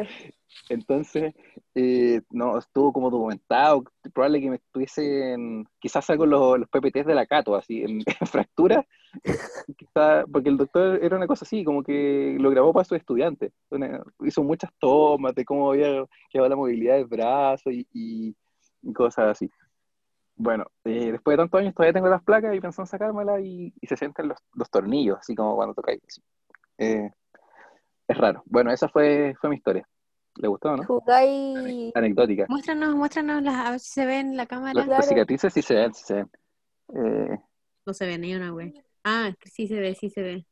[0.69, 1.35] Entonces,
[1.75, 3.85] eh, no, estuvo como documentado.
[4.15, 8.27] Probable que me estuviesen, quizás saco los, los PPTs de la Cato, así, en, en
[8.27, 8.87] fractura,
[10.33, 13.53] porque el doctor era una cosa así, como que lo grabó para sus estudiantes.
[13.71, 18.35] Una- hizo muchas tomas de cómo había quedado la movilidad del brazo y, y-
[18.95, 19.51] cosas así.
[20.37, 23.73] Bueno, eh, después de tantos años todavía tengo las placas y pensé en sacármelas y,
[23.81, 26.01] y se sienten los, los tornillos, así como cuando tocáis.
[26.79, 27.11] Eh,
[28.09, 28.43] es raro.
[28.47, 29.89] Bueno, esa fue, fue mi historia.
[30.39, 30.85] ¿Le gustó no?
[30.85, 31.93] Jugáis.
[31.95, 32.47] Anecdótica.
[32.49, 34.75] Muéstranos, muéstranos las, a ver si se ve en la cámara.
[34.75, 36.31] Las, las cicatrices sí se ven, sí se ven.
[36.95, 37.39] Eh,
[37.87, 38.75] No se ve ni una, güey.
[39.05, 40.47] Ah, sí se ve, sí se ve.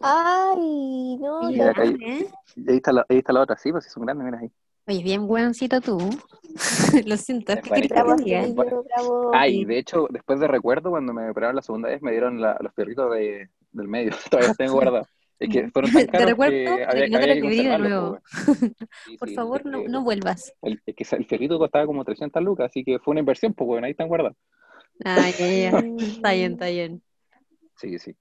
[0.00, 2.26] Ay, no, acá hay- ¿eh?
[2.56, 4.50] y ahí, está la, ahí está la otra, sí, pues sí son grandes, mira ahí.
[4.88, 5.98] Oye, bien buenoncito tú.
[7.06, 9.30] Lo siento, Es ¿qué querés que te bravo.
[9.32, 12.58] Ay, de hecho, después de recuerdo, cuando me operaron la segunda vez, me dieron la-
[12.60, 14.10] los perritos de, del medio.
[14.30, 15.08] Todavía los tengo guardados.
[15.42, 17.48] Es que fueron tan Te caros recuerdo que había, que no te había lo que
[17.48, 18.18] pedí de nuevo.
[18.34, 18.72] pues, bueno.
[19.06, 20.52] Sí, Por sí, favor, es no, que- no vuelvas.
[20.62, 23.66] El, es que el ferrito costaba como 300 lucas, así que fue una inversión, pues
[23.66, 24.36] bueno, ahí están guardados.
[25.04, 27.02] Ah, ya, Está bien, está bien.
[27.76, 28.14] Sí, sí.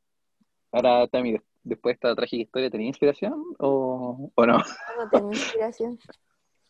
[0.72, 4.58] Ahora, Tami, des- después de esta trágica historia, ¿tenía inspiración o, o no?
[4.58, 6.00] No tengo inspiración.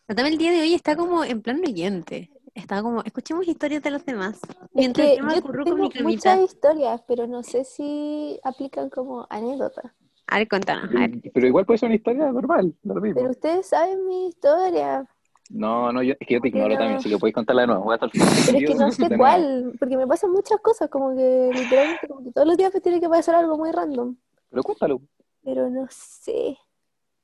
[0.05, 2.29] Pero también el día de hoy está como en plan oyente.
[2.53, 4.41] Está como, escuchemos historias de los demás.
[4.43, 9.95] Es Mientras que yo tengo muchas historias, pero no sé si aplican como anécdota.
[10.31, 10.89] A ver, cuéntanos.
[10.95, 11.11] A ver.
[11.33, 13.21] Pero igual puede ser una historia normal, lo mismo.
[13.21, 15.05] Pero ustedes saben mi historia.
[15.49, 16.79] No, no, yo, es que yo te ¿Por qué ignoro no?
[16.79, 17.83] también, así que podéis contarla de nuevo.
[17.83, 20.89] Voy a estar feliz Pero es que no sé cuál, porque me pasan muchas cosas,
[20.89, 24.15] como que literalmente como que todos los días me tiene que pasar algo muy random.
[24.49, 25.01] Pero cuéntalo.
[25.43, 26.57] Pero no sé.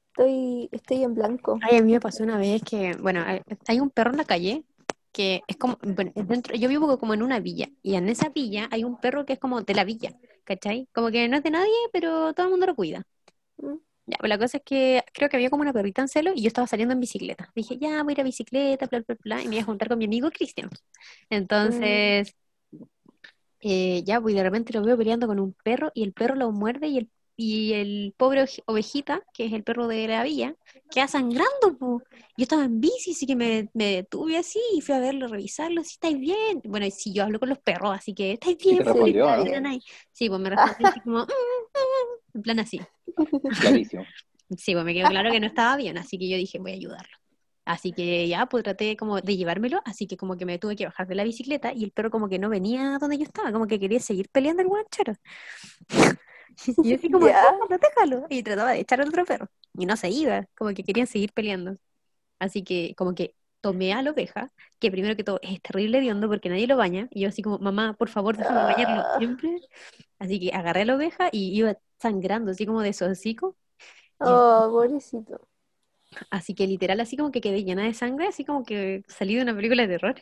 [0.10, 1.60] Estoy, estoy en blanco.
[1.62, 4.26] Ay, a mí me pasó una vez que, bueno, hay- hay un perro en la
[4.26, 4.64] calle
[5.12, 8.30] que es como, bueno, es dentro, yo vivo como en una villa y en esa
[8.30, 10.12] villa hay un perro que es como de la villa,
[10.48, 10.88] ¿cachai?
[10.94, 13.04] Como que no es de nadie, pero todo el mundo lo cuida.
[13.58, 13.76] Mm.
[14.08, 16.42] Ya, pues la cosa es que creo que había como una perrita en celo y
[16.42, 17.52] yo estaba saliendo en bicicleta.
[17.54, 19.90] Dije, ya, voy a ir a bicicleta, bla, bla, bla, y me iba a juntar
[19.90, 20.70] con mi amigo Cristian.
[21.30, 22.34] Entonces,
[23.60, 26.52] eh, ya, pues de repente lo veo peleando con un perro y el perro lo
[26.52, 30.56] muerde y el, y el pobre ovejita, que es el perro de la villa,
[30.90, 32.04] queda sangrando, po.
[32.36, 35.84] Yo estaba en bici, así que me, me detuve así y fui a verlo, revisarlo,
[35.84, 36.62] si estáis bien.
[36.66, 39.44] Bueno, y si yo hablo con los perros, así que estáis bien, respondió, ¿Está ¿no?
[39.46, 39.80] bien ahí?".
[40.12, 42.82] Sí, pues me respondió así como, "Mm, mm", en plan así.
[43.62, 44.06] Clarísimo.
[44.58, 46.76] Sí, pues me quedó claro que no estaba bien, así que yo dije, voy a
[46.76, 47.18] ayudarlo.
[47.66, 50.86] Así que ya, pues traté como de llevármelo, así que como que me tuve que
[50.86, 53.68] bajar de la bicicleta y el perro como que no venía donde yo estaba, como
[53.68, 55.14] que quería seguir peleando el guanchero.
[56.84, 57.52] Y yo así como, Ya.
[57.70, 58.26] déjalo.
[58.30, 59.48] Y trataba de echar al otro perro.
[59.78, 61.78] Y no se iba, como que querían seguir peleando.
[62.40, 66.28] Así que como que tomé a la oveja, que primero que todo es terrible hediondo
[66.30, 67.08] porque nadie lo baña.
[67.12, 69.16] Y yo así como, mamá, por favor, déjame bañarlo Ah.
[69.18, 69.60] siempre.
[70.20, 73.58] Así que agarré a la oveja y iba sangrando, así como de su hocico.
[74.20, 75.48] Oh, pobrecito.
[76.32, 79.42] Así que literal, así como que quedé llena de sangre, así como que salí de
[79.42, 80.16] una película de terror.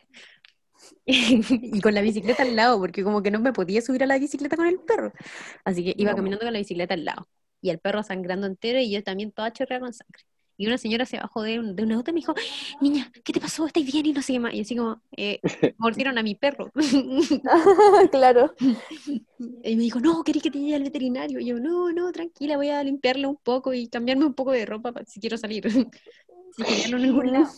[1.06, 4.18] Y con la bicicleta al lado, porque como que no me podía subir a la
[4.18, 5.12] bicicleta con el perro.
[5.64, 6.16] Así que iba No.
[6.16, 7.28] caminando con la bicicleta al lado.
[7.62, 10.22] Y el perro sangrando entero y yo también toda chorreada con sangre.
[10.58, 12.34] Y una señora se bajó de un, de un auto y me dijo,
[12.80, 13.66] niña, ¿qué te pasó?
[13.66, 14.06] ¿Estás bien?
[14.06, 14.54] Y no sé qué más.
[14.54, 15.38] Y así como, eh,
[15.78, 16.72] mordieron a mi perro.
[18.10, 18.54] claro.
[19.62, 21.40] Y me dijo, no, ¿querés que te lleve al veterinario?
[21.40, 24.64] Y yo, no, no, tranquila, voy a limpiarle un poco y cambiarme un poco de
[24.64, 25.70] ropa pa- si quiero salir.
[25.70, 27.48] Si que ya no ningún lado.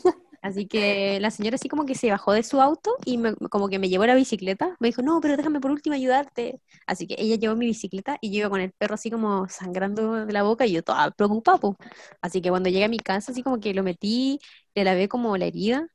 [0.48, 3.68] Así que la señora así como que se bajó de su auto y me- como
[3.68, 4.76] que me llevó la bicicleta.
[4.80, 6.60] Me dijo, no, pero déjame por último ayudarte.
[6.86, 10.26] Así que ella llevó mi bicicleta y yo iba con el perro así como sangrando
[10.26, 11.58] de la boca y yo toda preocupada.
[11.58, 11.76] po.
[12.22, 14.40] Así que cuando llegué a mi casa así como que lo metí,
[14.74, 15.88] le lavé como la herida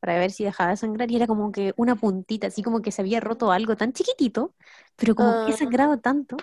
[0.00, 2.90] para ver si dejaba de sangrar y era como que una puntita, así como que
[2.92, 4.54] se había roto algo tan chiquitito,
[4.96, 5.52] pero como que Ah.
[5.52, 6.36] sangrado tanto.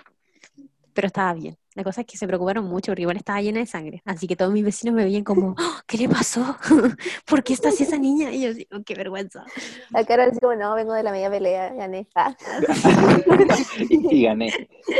[0.98, 1.56] Pero estaba bien.
[1.76, 4.02] La cosa es que se preocuparon mucho porque igual estaba llena de sangre.
[4.04, 5.80] Así que todos mis vecinos me veían como, "¡Ah!
[5.86, 6.56] ¿qué le pasó?
[7.24, 8.32] ¿Por qué está así esa niña?
[8.32, 9.44] Y yo así, "Oh, qué vergüenza.
[9.90, 12.08] La cara así como, no, vengo de la media pelea, gané.
[12.16, 12.34] Ah,
[13.88, 14.50] y, y gané.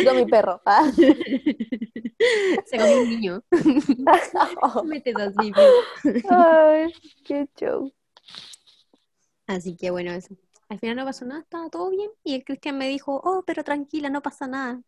[0.06, 0.62] con mi perro.
[0.66, 0.88] Ah.
[2.66, 3.42] Se comió un niño.
[4.84, 5.58] Mete dos niños.
[6.30, 6.92] ay,
[7.24, 7.92] qué show.
[9.48, 10.32] Así que bueno, eso.
[10.68, 12.08] Al final no pasó nada, estaba todo bien.
[12.22, 14.80] Y el Cristian me dijo, oh, pero tranquila, no pasa nada.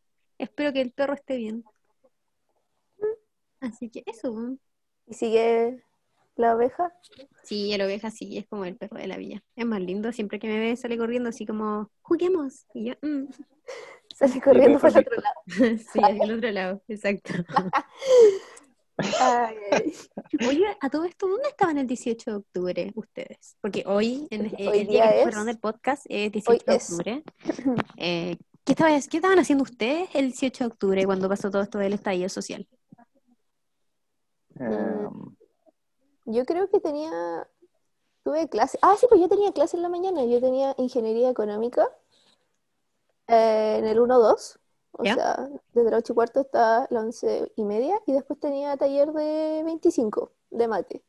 [0.42, 1.64] Espero que el perro esté bien.
[3.60, 4.56] Así que eso.
[5.06, 5.82] ¿Y sigue
[6.36, 6.92] la oveja?
[7.44, 9.42] Sí, el oveja sí, es como el perro de la villa.
[9.56, 12.66] Es más lindo, siempre que me ve sale corriendo así como, juguemos.
[12.74, 13.26] Y yo, "Mm".
[14.14, 15.34] Sale corriendo para el otro lado.
[15.92, 17.32] sí, hacia el otro lado, exacto.
[19.18, 19.94] Ay, ay.
[20.46, 23.56] Oye, a todo esto, ¿dónde estaban el 18 de octubre ustedes?
[23.62, 26.74] Porque hoy, en, Hoy el día día que es- fueron del podcast, es 18 de
[26.76, 27.22] octubre.
[27.96, 31.78] Eh, ¿qué, estaba- ¿Qué estaban haciendo ustedes el 18 de octubre cuando pasó todo esto
[31.78, 32.66] del estallido social?
[34.58, 35.08] Eh,
[36.24, 37.10] Yo creo que tenía,
[38.24, 41.88] tuve clase, ah, sí, pues yo tenía clase en la mañana, yo tenía ingeniería económica
[43.28, 44.58] eh, en el 1-2,
[44.92, 45.14] o ¿Ya?
[45.14, 49.12] sea, desde las 8 y cuarto hasta las 11 y media, y después tenía taller
[49.12, 51.02] de 25 de mate.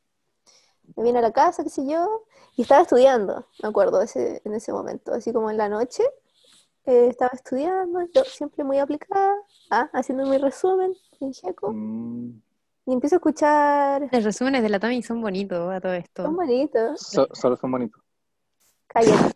[0.96, 4.54] Me vine a la casa, qué sé yo, y estaba estudiando, me acuerdo ese, en
[4.54, 6.04] ese momento, así como en la noche,
[6.86, 9.34] eh, estaba estudiando, yo siempre muy aplicada,
[9.70, 12.42] ah, haciendo mi resumen en Jeco, mm,
[12.88, 16.24] y empiezo a escuchar, Los resúmenes de la Tami son bonitos a todo esto.
[16.24, 17.02] son bonitos.
[17.02, 18.02] so- solo son bonitos.
[18.88, 19.36] Cállate.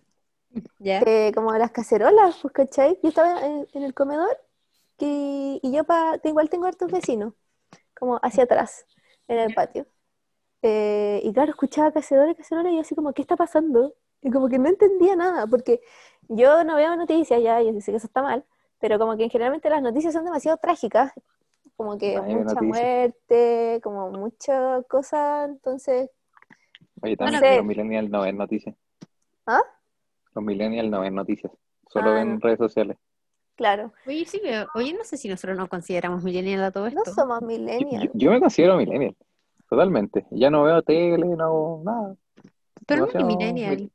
[0.80, 1.00] ¿Ya?
[1.06, 3.00] Eh, como las cacerolas, pues, ¿cachai?
[3.04, 4.38] Yo estaba en, en el comedor
[5.00, 7.34] y, y yo pa, igual tengo hartos vecinos,
[7.98, 8.86] como hacia atrás,
[9.28, 9.88] en el patio.
[10.62, 13.96] Eh, y claro, escuchaba cacerolas, cacerolas y yo así como, ¿qué está pasando?
[14.22, 15.82] Y como que no entendía nada, porque
[16.30, 18.44] yo no veo noticias ya, yo sé que eso está mal,
[18.80, 21.12] pero como que generalmente las noticias son demasiado trágicas,
[21.76, 22.64] como que mucha noticias.
[22.64, 26.10] muerte, como mucha cosa, entonces,
[27.02, 27.58] Oye, también sé.
[27.58, 28.76] los millennials no ven noticias.
[29.46, 29.62] ¿ah?
[30.34, 31.52] Los millennials no ven noticias.
[31.90, 32.40] Solo Ah, ven no.
[32.40, 32.98] redes sociales.
[33.56, 37.02] Claro, Oye, sí, pero- oye, no sé si nosotros nos consideramos millennials a todo no
[37.04, 37.14] esto.
[37.14, 38.04] somos Yo, millennials.
[38.06, 39.16] yo- yo me considero millennial.
[39.70, 40.26] Totalmente.
[40.32, 42.16] Ya no veo tele, no hago nada.
[42.86, 43.92] Pero no es Demasiado millennial.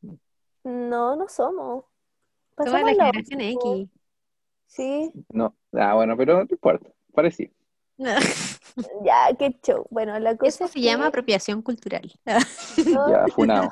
[0.64, 1.84] No, no somos.
[2.64, 3.40] Pasamos la la generación.
[3.40, 3.88] X.
[4.66, 5.56] Sí, No.
[5.72, 6.88] Ah, bueno, pero no importa.
[7.12, 7.52] Parecido.
[9.04, 9.86] ya, qué show.
[9.90, 12.10] Bueno, la cosa Eso es se llama apropiación cultural.
[12.76, 13.70] Ya, funado.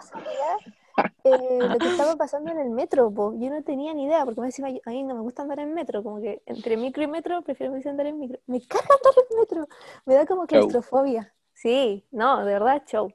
[1.25, 3.33] eh, lo que estaba pasando en el metro, po.
[3.39, 5.73] Yo no tenía ni idea, porque me decía, a mí no me gusta andar en
[5.73, 8.39] metro, como que entre micro y metro prefiero andar en micro.
[8.47, 9.69] Me carga andar en metro,
[10.05, 11.33] me da como claustrofobia.
[11.55, 13.13] Sí, no, de verdad, show.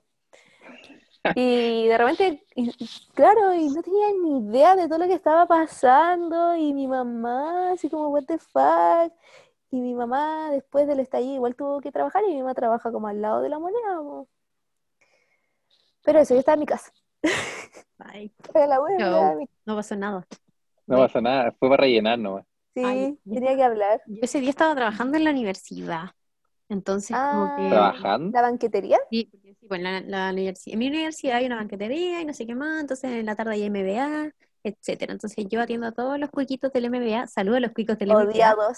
[1.36, 2.72] Y de repente, y-
[3.14, 7.72] claro, y no tenía ni idea de todo lo que estaba pasando, y mi mamá,
[7.72, 9.14] así como, what the fuck,
[9.72, 13.08] y mi mamá después del estallido igual tuvo que trabajar, y mi mamá trabaja como
[13.08, 14.28] al lado de la moneda, po.
[16.04, 16.92] Pero eso, yo estaba en mi casa.
[17.98, 20.26] La estaba en mi- no pasó nada.
[20.86, 21.52] No pasa nada.
[21.58, 22.46] Fue para rellenar nomás.
[22.74, 24.02] Sí, Ay, tenía que hablar.
[24.08, 26.10] Yo ese día estaba trabajando en la universidad.
[26.68, 27.56] Entonces, como Ah.
[27.58, 27.70] que.
[27.70, 28.32] Trabajando.
[28.32, 29.00] ¿La banquetería?
[29.10, 29.30] Sí,
[29.64, 32.56] sí, pues, la, la universidad, en mi universidad hay una banquetería y no sé qué
[32.56, 34.32] más, entonces en la tarde hay MBA,
[34.64, 35.12] etcétera.
[35.14, 38.24] Entonces yo atiendo a todos los cuiquitos del MBA, saludo a los cuicos del MBA.
[38.24, 38.78] Odiados.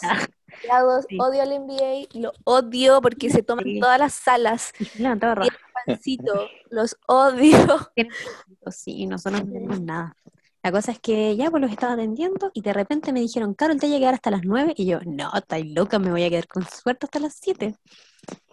[0.64, 1.18] Odiados, Sí.
[1.20, 3.80] odio al NBA, lo odio porque se toman Sí.
[3.80, 4.72] todas las salas.
[4.96, 5.58] Y levantaba raja.
[5.86, 7.52] Pancito, los odio.
[8.72, 10.16] Sí, nosotros no tenemos nada.
[10.64, 13.80] La cosa es que ya pues los estaba atendiendo y de repente me dijeron, Carol,
[13.80, 16.30] te voy a quedar hasta las 9 y yo, no, estáis loca, me voy a
[16.32, 17.76] quedar con suerte hasta las 7.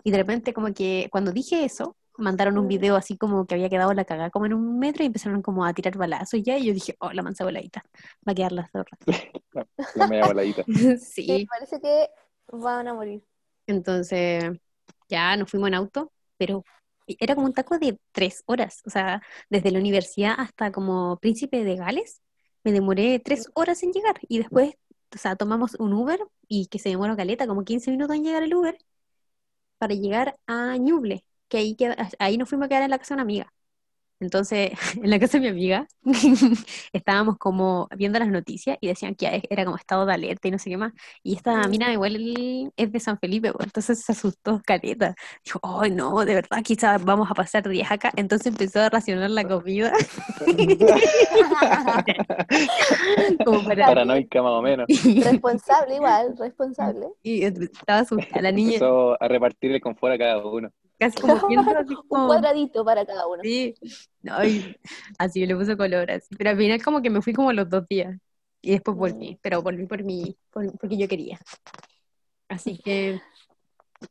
[0.05, 2.69] Y de repente como que cuando dije eso, mandaron un Mm.
[2.69, 5.65] video así como que había quedado la cagada como en un metro y empezaron como
[5.65, 7.83] a tirar balazos ya y yo dije, oh, la mansa voladita,
[8.27, 8.99] va a quedar la zorra.
[9.95, 10.65] La media voladita.
[10.99, 12.09] Sí, sí, parece que
[12.53, 13.23] van a morir.
[13.67, 14.45] entonces
[15.09, 16.65] ya nos fuimos en auto, pero
[17.07, 21.65] era como un taco de tres horas, o sea, desde la universidad hasta como Príncipe
[21.65, 22.23] de Gales,
[22.65, 24.75] me demoré tres horas en llegar y después,
[25.15, 28.43] o sea, tomamos un Uber y que se demoró caleta, como 15 minutos en llegar
[28.45, 28.79] el Uber,
[29.79, 33.13] para llegar a Ñuble, que ahí, queda- ahí nos fuimos a quedar en la casa
[33.15, 33.53] de una amiga.
[34.21, 34.71] Entonces,
[35.03, 35.87] en la casa de mi amiga,
[36.93, 40.59] estábamos como viendo las noticias y decían que era como estado de alerta y no
[40.61, 40.93] sé qué más.
[41.25, 41.71] Y esta Mm.
[41.71, 42.17] mina igual
[42.77, 45.15] es de San Felipe, pues, entonces se asustó caleta.
[45.45, 48.13] Dijo, ay no, de verdad, quizás vamos a pasar días acá.
[48.17, 49.93] Entonces empezó a racionar la comida.
[53.45, 53.87] como para...
[53.87, 54.87] Paranoica más o menos.
[54.89, 57.07] Responsable igual, responsable.
[57.23, 60.71] Y estaba asustada la niña, Empezó a repartir el confort a cada uno.
[61.03, 61.35] Casi como
[61.79, 62.27] así Un como...
[62.27, 63.43] cuadradito para cada uno.
[63.43, 63.75] Sí,
[64.23, 64.77] no, y
[65.19, 66.35] así le puso color, así.
[66.37, 68.17] Pero al final como que me fui como los dos días.
[68.61, 71.41] Y después volví, pero volví por mi, por- porque yo quería.
[72.49, 73.21] Así que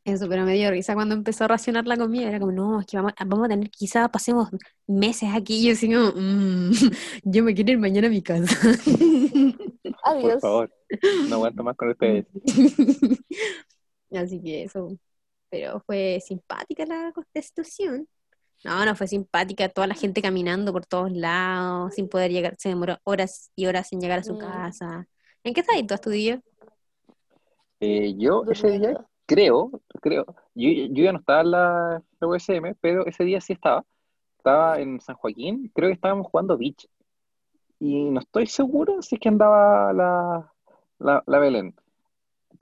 [0.04, 2.28] eso, pero me dio risa cuando empezó a racionar la comida.
[2.28, 4.48] Era como, no, es que vamos, vamos a tener, quizás pasemos
[4.86, 5.60] meses aquí.
[5.60, 6.70] Y yo así como, "Mm,
[7.24, 8.54] yo me quiero ir mañana a mi casa.
[9.82, 10.40] Por Adiós.
[10.40, 10.70] favor.
[11.28, 12.26] No aguanto más con ustedes.
[14.14, 14.88] Así que eso.
[15.52, 18.08] Pero fue simpática la constitución.
[18.64, 19.68] No, no fue simpática.
[19.68, 22.56] Toda la gente caminando por todos lados, sin poder llegar.
[22.58, 24.38] Se demoró horas y horas sin llegar a su Mm.
[24.38, 25.06] casa.
[25.44, 26.40] ¿En qué estás tú, tu día?
[27.80, 32.74] Eh, yo ese día creo, creo, yo, yo ya no estaba en la, la USM,
[32.80, 33.84] pero ese día sí estaba.
[34.38, 36.88] Estaba en San Joaquín, creo que estábamos jugando beach.
[37.78, 40.50] Y no estoy seguro si es que andaba la,
[40.98, 41.74] la, la Belén.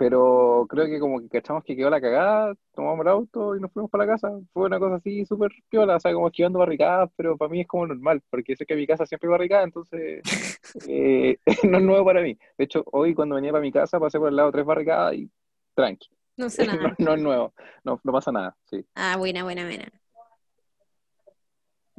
[0.00, 3.70] Pero creo que como que cachamos que quedó la cagada, tomamos el auto y nos
[3.70, 4.30] fuimos para la casa.
[4.54, 7.66] Fue una cosa así súper piola, o sea, como esquivando barricadas, pero para mí es
[7.68, 10.22] como normal, porque sé que mi casa siempre hay barricada, entonces
[10.88, 11.36] eh,
[11.68, 12.38] no es nuevo para mí.
[12.56, 15.30] De hecho, hoy cuando venía para mi casa pasé por el lado tres barricadas y
[15.74, 16.08] tranqui.
[16.38, 16.96] No sé No, nada.
[16.98, 17.52] no es nuevo,
[17.84, 18.82] no, no pasa nada, sí.
[18.94, 19.92] Ah, buena, buena, buena.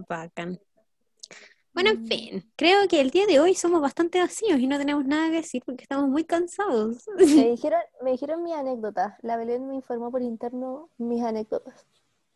[0.09, 0.59] Bacán.
[1.73, 5.05] Bueno, en fin, creo que el día de hoy somos bastante vacíos y no tenemos
[5.05, 7.07] nada que decir porque estamos muy cansados.
[7.17, 9.13] Me dijeron, me dijeron mis anécdotas.
[9.21, 11.85] La Belén me informó por interno mis anécdotas.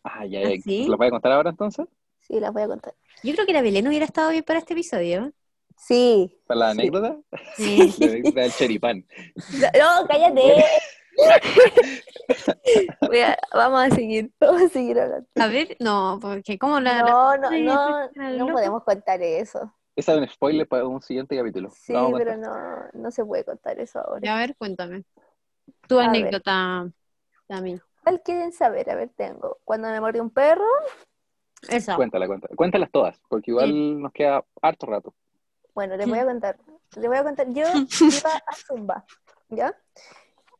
[0.02, 0.62] Ah, ya, ¿Ah, ya.
[0.62, 0.86] sí?
[0.86, 1.86] ¿Lo voy a contar ahora entonces?
[2.20, 2.94] Sí, las voy a contar.
[3.22, 5.32] Yo creo que la Belén hubiera estado bien para este episodio.
[5.76, 6.34] Sí.
[6.46, 7.18] ¿Para la anécdota?
[7.56, 7.94] Sí.
[8.00, 9.06] La anécdota del cheripán.
[9.52, 10.42] No, cállate.
[13.00, 15.26] Voy a- vamos a seguir, vamos a seguir hablando.
[15.36, 17.02] A ver, no, porque como la...
[17.02, 19.72] No, no, no, no podemos contar eso.
[19.94, 21.70] Esa es un spoiler para un siguiente capítulo.
[21.70, 22.54] Sí, pero no,
[22.92, 24.20] no se puede contar eso ahora.
[24.22, 25.04] Ya, a ver, cuéntame.
[25.88, 26.86] Tu A anécdota,
[27.46, 27.80] Tami.
[28.02, 28.90] ¿Cuál quieren saber?
[28.90, 29.58] A ver, tengo.
[29.64, 30.66] Cuando me mordió un perro,
[31.68, 31.96] Esa.
[31.96, 32.54] Cuéntala, cuéntala.
[32.54, 35.14] Cuéntalas todas, porque igual nos queda harto rato.
[35.74, 36.56] bueno, les voy a contar.
[36.96, 37.46] Les voy a contar.
[37.48, 37.64] Yo
[38.00, 39.04] iba a Zumba,
[39.48, 39.74] ¿ya?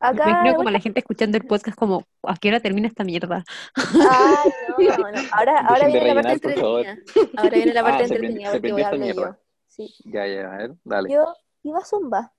[0.00, 3.44] Me imagino como la gente escuchando el podcast como, ¿a qué hora termina esta mierda?
[3.74, 4.76] Ay, no,
[5.12, 5.18] no.
[5.32, 6.98] Ahora, viene la parte entretenida.
[7.36, 9.36] Ahora viene la parte Ah, entretenida porque voy a hablar yo.
[9.68, 9.94] Sí.
[10.04, 11.12] Ya, ya, a ver, dale.
[11.12, 11.24] Yo
[11.62, 12.32] iba a Zumba,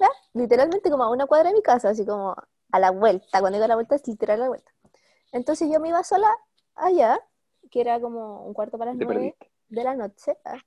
[0.00, 0.08] ¿ya?
[0.34, 2.34] Literalmente como a una cuadra de mi casa, así como
[2.70, 3.40] a la vuelta.
[3.40, 4.72] Cuando digo a la vuelta es literal a la vuelta.
[5.32, 6.28] Entonces yo me iba sola
[6.74, 7.20] allá,
[7.70, 9.36] que era como un cuarto para las Te nueve
[9.68, 10.36] de la noche.
[10.44, 10.58] ¿ah?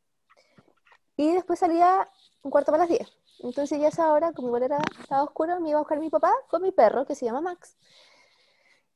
[1.18, 2.08] Y después salía
[2.42, 3.08] un cuarto para las 10.
[3.40, 6.10] Entonces ya a esa hora, como igual era, estaba oscuro, me iba a buscar mi
[6.10, 7.78] papá con mi perro, que se llama Max.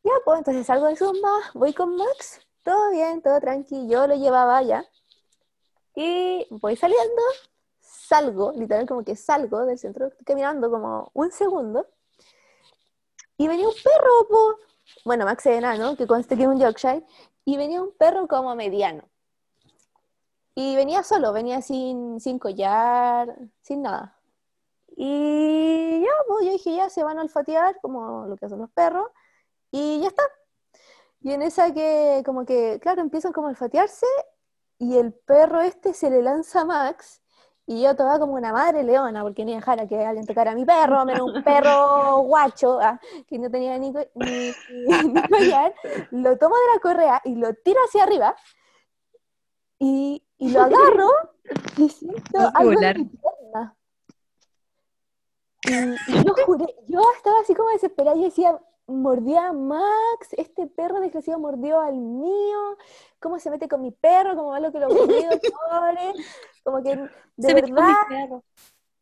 [0.04, 4.16] Ya, pues entonces salgo de Zumba, voy con Max, todo bien, todo tranqui, yo lo
[4.16, 4.86] llevaba ya.
[5.96, 7.22] Y voy saliendo,
[7.82, 11.88] salgo, literal como que salgo del centro, caminando como un segundo,
[13.38, 14.60] y venía un perro, po.
[15.06, 17.06] Bueno, Max es enano, que conste que es un Yorkshire,
[17.46, 19.04] y venía un perro como mediano.
[20.56, 24.19] Y venía solo, venía sin, sin collar, sin nada.
[25.02, 28.70] Y ya, pues yo dije, ya se van a olfatear, como lo que hacen los
[28.72, 29.08] perros,
[29.72, 30.24] y ya está.
[31.22, 34.06] Y en esa que, como que, claro, empiezan como a olfatearse,
[34.78, 37.22] y el perro este se le lanza a Max,
[37.66, 40.66] y yo toda como una madre leona, porque ni dejara que alguien tocara a mi
[40.66, 44.52] perro, menos un perro guacho, ah, que no tenía ni, ni,
[45.14, 45.74] ni collar,
[46.12, 48.36] lo tomo de la correa y lo tiro hacia arriba,
[49.80, 51.10] y, y lo agarro,
[51.78, 52.98] y siento algo en volar.
[52.98, 53.79] mi pierna.
[56.08, 61.00] Y, yo juré, yo estaba así como desesperada, yo decía, mordió a Max, este perro
[61.00, 62.78] desgraciado mordió al mío,
[63.20, 64.36] ¿cómo se mete con mi perro?
[64.36, 65.30] ¿Cómo va lo que lo mordió,
[65.70, 66.14] pobre?
[66.64, 66.96] Como que,
[67.36, 68.42] de Se verdad,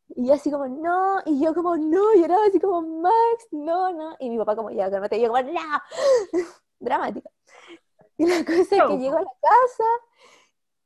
[0.10, 4.16] y yo así como, no, y yo como, no, lloraba así como, Max, no, no,
[4.20, 5.82] y mi papá como, ya, cálmate, y yo como, no,
[6.80, 7.30] dramática.
[8.18, 9.84] Y la cosa es que llego a la casa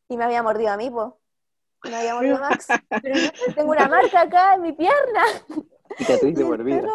[0.09, 1.20] y me había mordido a mí, po.
[1.83, 2.67] Me había Max.
[3.01, 5.23] Pero no, tengo una marca acá en mi pierna.
[5.97, 6.87] Cicatriz de por vida.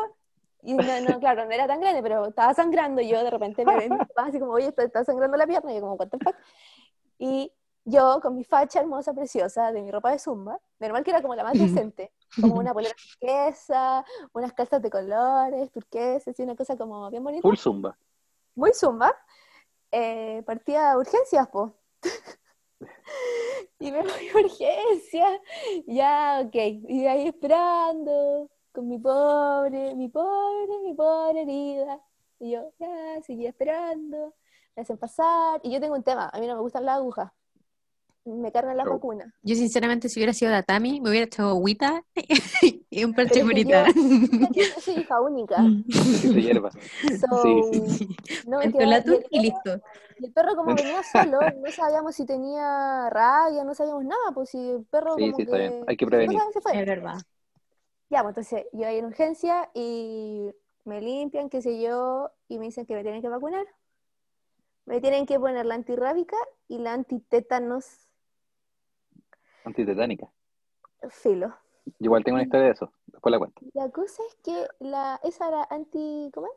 [0.62, 3.01] Y no, no, claro, no era tan grande, pero estaba sangrando.
[3.01, 5.70] Y yo de repente me ve mi papá así como, oye, está, sangrando la pierna.
[5.70, 6.35] Y yo como, what the fuck?
[7.18, 7.53] Y
[7.85, 11.37] yo con mi facha hermosa, preciosa, de mi ropa de zumba, normal que era como
[11.37, 16.77] la más decente, como una polera turquesa, unas calzas de colores, turquesas, y una cosa
[16.77, 17.96] como bien bonita, Full zumba.
[18.57, 19.14] muy zumba,
[19.92, 21.75] eh, partía a urgencias, po.
[23.79, 25.41] y me voy a urgencias,
[25.87, 26.55] ya, ok,
[26.89, 32.01] y ahí esperando, con mi pobre, mi pobre, mi pobre herida.
[32.39, 34.35] Y yo, ya, seguía esperando,
[34.75, 37.33] me hacen pasar, y yo tengo un tema, a mí no me gustan las agujas,
[38.27, 38.91] me cargan las Oh.
[38.91, 39.33] vacunas.
[39.43, 42.05] Yo sinceramente si hubiera sido la Tami, me hubiera hecho agüita
[42.91, 43.87] y un parche curita.
[44.53, 46.71] Yo soy hija única, Necesito hierba.
[46.71, 48.09] so, Sí,
[48.49, 48.79] no y el tú
[49.31, 49.81] y perro- listo.
[50.19, 54.59] El perro como venía solo, no sabíamos si tenía rabia, no sabíamos nada, pues si
[54.71, 55.69] el perro Sí, como sí, está que...
[55.69, 55.85] bien.
[55.87, 56.39] Hay que no prevenir.
[56.62, 56.81] fue.
[56.81, 57.19] Es verdad.
[58.09, 60.51] Ya, pues entonces yo ahí en urgencia y
[60.85, 63.67] me limpian, qué sé yo, y me dicen que me tienen que vacunar.
[64.87, 66.37] Me tienen que poner la antirrábica
[66.69, 68.09] y la antitétanos
[69.67, 70.29] Antitetánica.
[71.11, 71.49] filo.
[71.85, 72.93] Yo igual tengo una historia de eso.
[73.07, 73.61] Después la cuento.
[73.75, 76.31] La cosa es que la, esa era anti...
[76.33, 76.53] ¿Cómo es?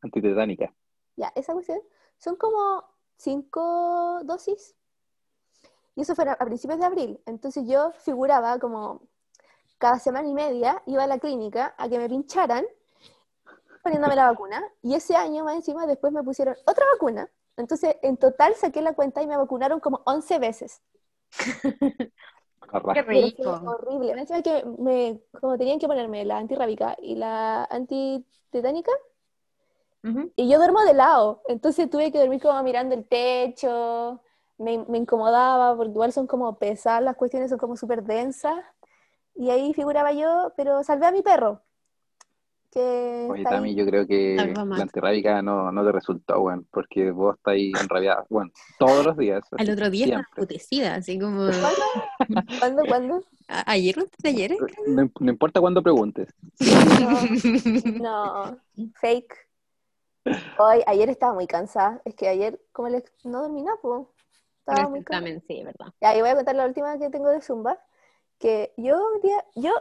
[0.00, 0.72] Antitetánica.
[1.16, 1.80] Ya, esa cuestión.
[2.18, 2.84] Son como
[3.16, 4.74] cinco dosis.
[5.94, 7.20] Y eso fue a a principios de abril.
[7.26, 9.02] Entonces yo figuraba como
[9.78, 12.64] cada semana y media iba a la clínica a que me pincharan
[13.82, 14.62] poniéndome la vacuna.
[14.82, 17.28] Y ese año más encima después me pusieron otra vacuna.
[17.56, 20.82] Entonces en total saqué la cuenta y me vacunaron como 11 veces.
[22.92, 23.60] Qué rico.
[23.64, 24.14] horrible.
[24.14, 28.92] Me que me, como tenían que ponerme la antirrábica y la antitetánica,
[30.04, 30.32] Ujú.
[30.36, 34.20] y yo duermo de lado, entonces tuve que dormir como mirando el techo,
[34.58, 38.56] me, me incomodaba, porque igual son como pesadas, las cuestiones son como súper densas,
[39.34, 41.62] y ahí figuraba yo, pero salvé a mi perro,
[42.74, 43.56] que Oye, está ahí.
[43.56, 47.72] Tami, yo creo que la antirrábica no, no te resultó, weón, porque vos estás ahí
[47.80, 49.42] enrabiada, bueno, todos los días.
[49.52, 51.48] Al otro día estaba apetecida, así como...
[52.58, 52.84] ¿Cuándo?
[52.86, 53.24] ¿Cuándo?
[53.48, 54.56] ¿A- ¿Ayer o antes de ayer?
[54.88, 56.28] No, no importa cuándo preguntes.
[56.60, 57.20] No,
[57.84, 58.60] no,
[59.00, 59.34] fake.
[60.58, 64.06] Hoy, ayer estaba muy cansada, es que ayer como les, no dormí nada, pues,
[64.60, 65.40] estaba muy cansada.
[65.46, 65.92] sí, verdad.
[66.00, 67.78] Ya, y voy a contar la última que tengo de Zumba,
[68.38, 69.72] que yo, día- yo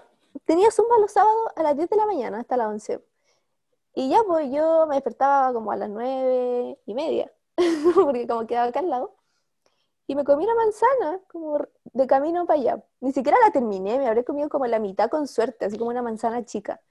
[0.45, 3.03] tenía Zumba los sábados a las 10 de la mañana hasta las 11.
[3.95, 7.31] Y ya, pues yo me despertaba como a las 9 y media,
[7.95, 9.15] porque como quedaba acá al lado.
[10.07, 11.59] Y me comí una manzana, como
[11.93, 12.83] de camino para allá.
[12.99, 16.01] Ni siquiera la terminé, me habré comido como la mitad con suerte, así como una
[16.01, 16.81] manzana chica.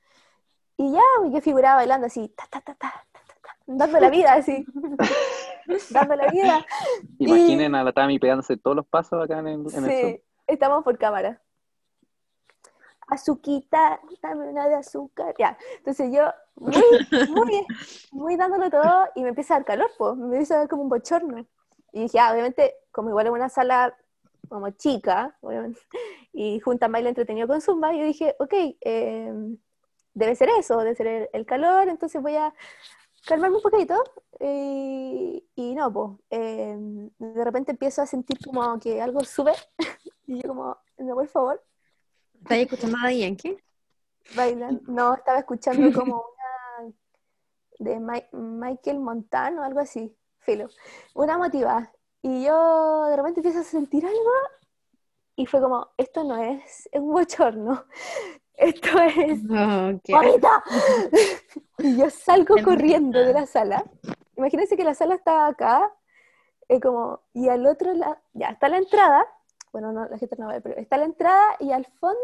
[0.79, 3.07] Y ya, pues, yo figuraba bailando así, ta, ta, ta, ta,
[3.67, 4.65] dando la vida, así.
[5.91, 6.67] dando la vida.
[7.19, 9.91] Imaginen a la Tami pegándose todos los pasos acá en el, en el.
[9.91, 11.41] Sí, estamos por cámara.
[13.13, 15.35] Azuquita, dame una de azúcar.
[15.39, 16.25] Ya, entonces yo
[16.57, 16.73] muy,
[17.31, 17.67] muy,
[18.11, 20.83] muy dándolo todo y me empieza a dar calor, pues, me empieza a dar como
[20.83, 21.47] un bochorno.
[21.93, 23.95] Y dije, ah, obviamente, como igual es una sala
[24.49, 25.81] como chica, obviamente,
[26.33, 29.33] y juntan baile entretenido con Zumba, yo dije, ok, eh,
[30.15, 32.53] debe ser eso, debe ser el, calor, entonces voy a
[33.27, 34.03] calmarme un poquito.
[34.41, 36.77] Y, y no, pues, eh,
[37.19, 39.53] de repente empiezo a sentir como que algo sube
[40.27, 41.63] y yo como, no, por favor,
[42.43, 43.57] ¿Estás escuchando a Yankee?
[44.37, 44.81] bailan.
[44.87, 46.93] No, estaba escuchando como una
[47.79, 50.69] de Mi- Michael Montano, algo así, filo.
[51.15, 51.91] Una motiva.
[52.23, 54.31] Y yo de repente empiezo a sentir algo
[55.37, 57.85] y fue como, esto no es un bochorno,
[58.55, 60.63] esto es No, ¡Mamita!
[61.79, 63.85] Y yo salgo corriendo de la sala.
[64.37, 65.91] Imagínense que la sala está acá,
[66.69, 69.27] eh, como, y al otro lado, ya está la entrada,
[69.73, 72.19] bueno, no, la gente no va a ver, pero está la entrada y al fondo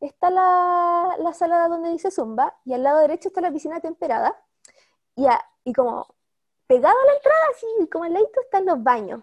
[0.00, 4.36] está la, la sala donde dice Zumba, y al lado derecho está la piscina temperada,
[5.16, 6.06] y, a- y como
[6.66, 9.22] pegado a la entrada, así como al ladito están los baños,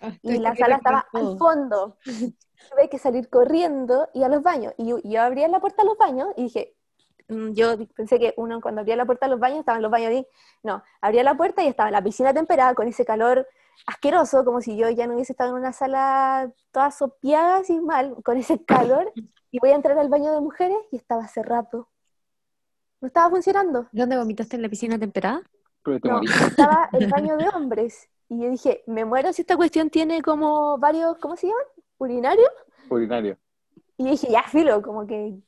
[0.00, 1.96] Ah, y la sala estaba al fondo.
[2.70, 4.74] Tuve que salir corriendo y a los baños.
[4.76, 6.74] Y yo, yo abría la puerta a los baños y dije,
[7.28, 10.10] mm, yo pensé que uno cuando abría la puerta a los baños estaban los baños
[10.10, 10.26] ahí.
[10.62, 13.46] No, abría la puerta y estaba la piscina temperada con ese calor
[13.86, 18.16] asqueroso, como si yo ya no hubiese estado en una sala toda sopeada así mal,
[18.24, 19.12] con ese calor.
[19.50, 21.88] Y voy a entrar al baño de mujeres y estaba cerrado.
[23.00, 23.88] No estaba funcionando.
[23.92, 25.42] ¿Dónde vomitaste en la piscina temperada?
[26.02, 28.08] No, estaba el baño de hombres.
[28.28, 31.64] Y yo dije, me muero si esta cuestión tiene como varios, ¿cómo se llaman?
[31.98, 32.50] Urinarios.
[32.90, 33.38] Urinario.
[33.96, 35.40] Y dije, ya, filo, como que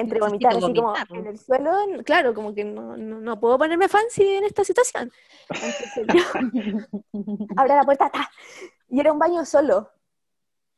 [0.00, 1.08] entre vomitar así vomitar.
[1.08, 1.72] como en el suelo,
[2.04, 5.10] claro, como que no, no, no puedo ponerme fancy en esta situación.
[5.50, 6.22] Entonces yo
[7.56, 8.30] abro la puerta, ¡ta!
[8.88, 9.90] y era un baño solo.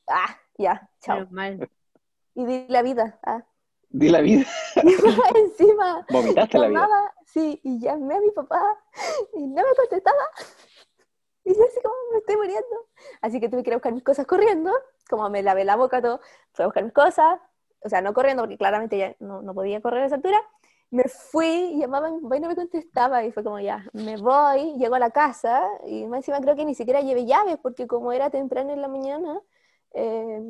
[0.09, 1.27] Ah, ya, chao.
[1.31, 1.69] Mal.
[2.35, 3.19] Y di la vida.
[3.25, 3.45] Ah.
[3.91, 4.45] Di la vida.
[4.83, 4.95] Y
[5.39, 6.81] encima Vomitaste la vida.
[6.81, 8.63] llamaba, sí, y llamé a mi papá
[9.35, 10.23] y no me contestaba.
[11.45, 12.89] Y yo así como me estoy muriendo.
[13.21, 14.73] Así que tuve que ir a buscar mis cosas corriendo,
[15.09, 16.21] como me lavé la boca todo,
[16.53, 17.41] fui a buscar mis cosas,
[17.83, 20.41] o sea, no corriendo porque claramente ya no, no podía correr a esa altura.
[20.91, 24.17] Me fui, llamaba a mi papá y no me contestaba y fue como ya, me
[24.17, 27.87] voy, llego a la casa y más encima creo que ni siquiera llevé llaves porque
[27.87, 29.41] como era temprano en la mañana,
[29.93, 30.41] eh,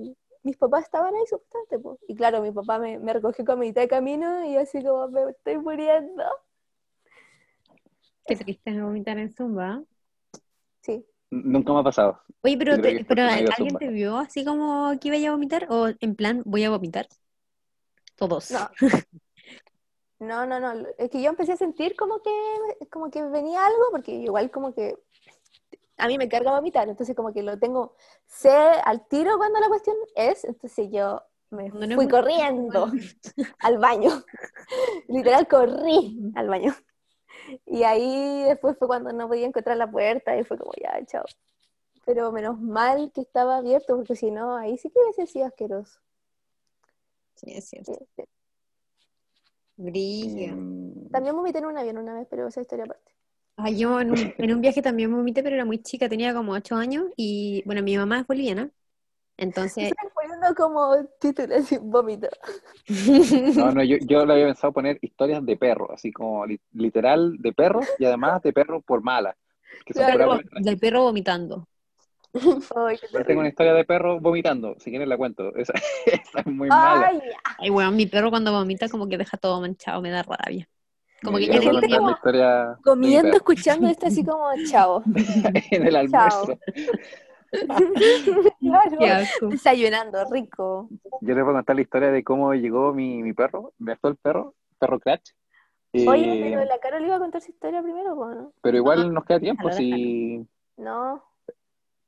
[0.42, 1.78] mis papás estaban ahí supuestamente.
[1.78, 1.98] po.
[2.08, 5.30] Y claro, mi papá me, me recogió con mitad de camino y así como me
[5.30, 6.24] estoy muriendo.
[8.26, 9.84] Qué triste es vomitar en Zumba.
[10.82, 12.20] Sí, Nunca me ha pasado.
[12.42, 15.66] Oye, pero, te- pero no ¿alguien te vio así como que iba a vomitar?
[15.70, 17.08] ¿O en plan, voy a vomitar?
[18.20, 18.50] Todos.
[18.50, 18.68] no.
[20.20, 20.86] No, no, no.
[20.98, 22.30] Es que yo empecé a sentir como que,
[22.90, 24.98] como que venía algo, porque igual como que
[25.96, 27.94] a mí me carga vomitar, entonces como que lo tengo,
[28.26, 32.90] sé al tiro cuando la cuestión es, entonces yo me no es fui corriendo
[33.60, 34.10] al baño.
[35.08, 36.74] Literal corrí al baño.
[37.64, 41.24] Y ahí después fue cuando no podía encontrar la puerta y fue como ya, chao.
[42.04, 45.98] Pero menos mal que estaba abierto, porque si no, ahí sí que hubiese sido asqueroso.
[47.40, 47.92] Sí, es cierto.
[47.92, 48.24] Sí, sí.
[49.76, 50.62] Brillo.
[51.08, 53.12] Mm, También vomité en un avión una vez, pero esa historia aparte.
[53.56, 56.52] Ay, yo en un, en un viaje también vomité, pero era muy chica, tenía como
[56.52, 58.70] ocho años y bueno, mi mamá es boliviana,
[59.38, 62.28] entonces poniendo como título así, vómito.
[63.52, 67.36] No, no, yo, yo le había pensado poner historias de perro, así como li- literal
[67.38, 69.36] de perros y además de perro por mala.
[69.84, 70.28] Que son Claro.
[70.80, 71.68] perro vomitando.
[72.32, 75.54] Ay, qué Yo tengo una historia de perro vomitando, si quieren la cuento.
[75.56, 75.72] Esa,
[76.06, 77.08] esa es muy mala.
[77.08, 77.20] Ay,
[77.58, 80.68] Ay, weón, mi perro cuando vomita como que deja todo manchado, me da rabia.
[81.22, 85.02] Como Me que yo le la historia comiendo, escuchando esto así como, chao.
[85.70, 86.58] en el almuerzo.
[88.60, 89.48] Claro.
[89.48, 90.88] Desayunando, rico.
[91.20, 94.16] Yo les voy a contar la historia de cómo llegó mi, mi perro, me el
[94.16, 95.30] perro, perro Cratch.
[95.92, 98.52] Oye, Eh, pero la Carol iba a contar su historia primero, ¿o ¿no?
[98.62, 101.24] pero igual nos queda tiempo, si No,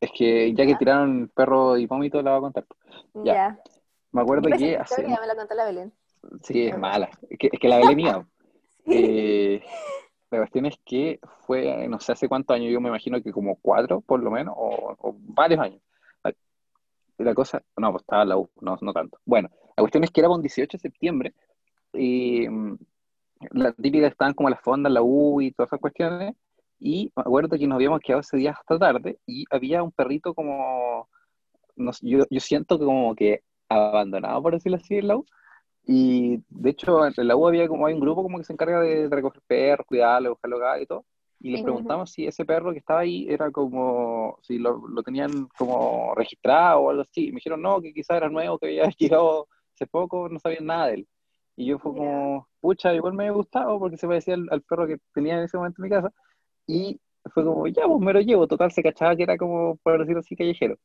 [0.02, 2.66] es que ya que tiraron perro y vómito la voy a contar.
[3.14, 3.34] ya.
[3.34, 3.58] Ya.
[4.10, 5.02] Me acuerdo Yo que hace...
[5.04, 5.92] me la contó la Belén.
[6.42, 7.08] Sí, es mala.
[7.30, 8.26] Es que, es que la Belén mía.
[8.84, 9.62] Eh,
[10.28, 13.54] la cuestión es que fue, no sé hace cuántos años, yo me imagino que como
[13.62, 15.80] cuatro, por lo menos, o, o varios años.
[17.18, 19.18] La, cosa, no, pues estaba en la U, no, no tanto.
[19.24, 21.34] Bueno, la cuestión es que era un 18 de septiembre
[21.92, 22.76] y mm,
[23.52, 26.34] la típica estaban como las fondas, la U y todas esas cuestiones.
[26.82, 30.34] Y me acuerdo que nos habíamos quedado ese día hasta tarde y había un perrito
[30.34, 31.08] como,
[31.76, 35.26] no sé, yo, yo siento como que abandonado, por decirlo así, en la U.
[35.86, 38.80] Y de hecho, en la U había como hay un grupo como que se encarga
[38.80, 41.04] de, de recoger perros, cuidarlos, buscarlos acá y todo.
[41.40, 41.64] Y les Sí.
[41.64, 46.80] preguntamos si ese perro que estaba ahí era como, si lo, lo tenían como registrado
[46.82, 47.26] o algo así.
[47.28, 50.66] Y me dijeron, no, que quizás era nuevo, que había llegado hace poco, no sabían
[50.66, 51.08] nada de él.
[51.56, 54.86] Y yo fue como, pucha, igual me había gustado porque se parecía al, al perro
[54.86, 56.12] que tenía en ese momento en mi casa.
[56.72, 57.00] Y
[57.34, 58.46] fue como, ya, pues me lo llevo.
[58.46, 60.78] Total, se cachaba que era como, por decirlo así, callejero.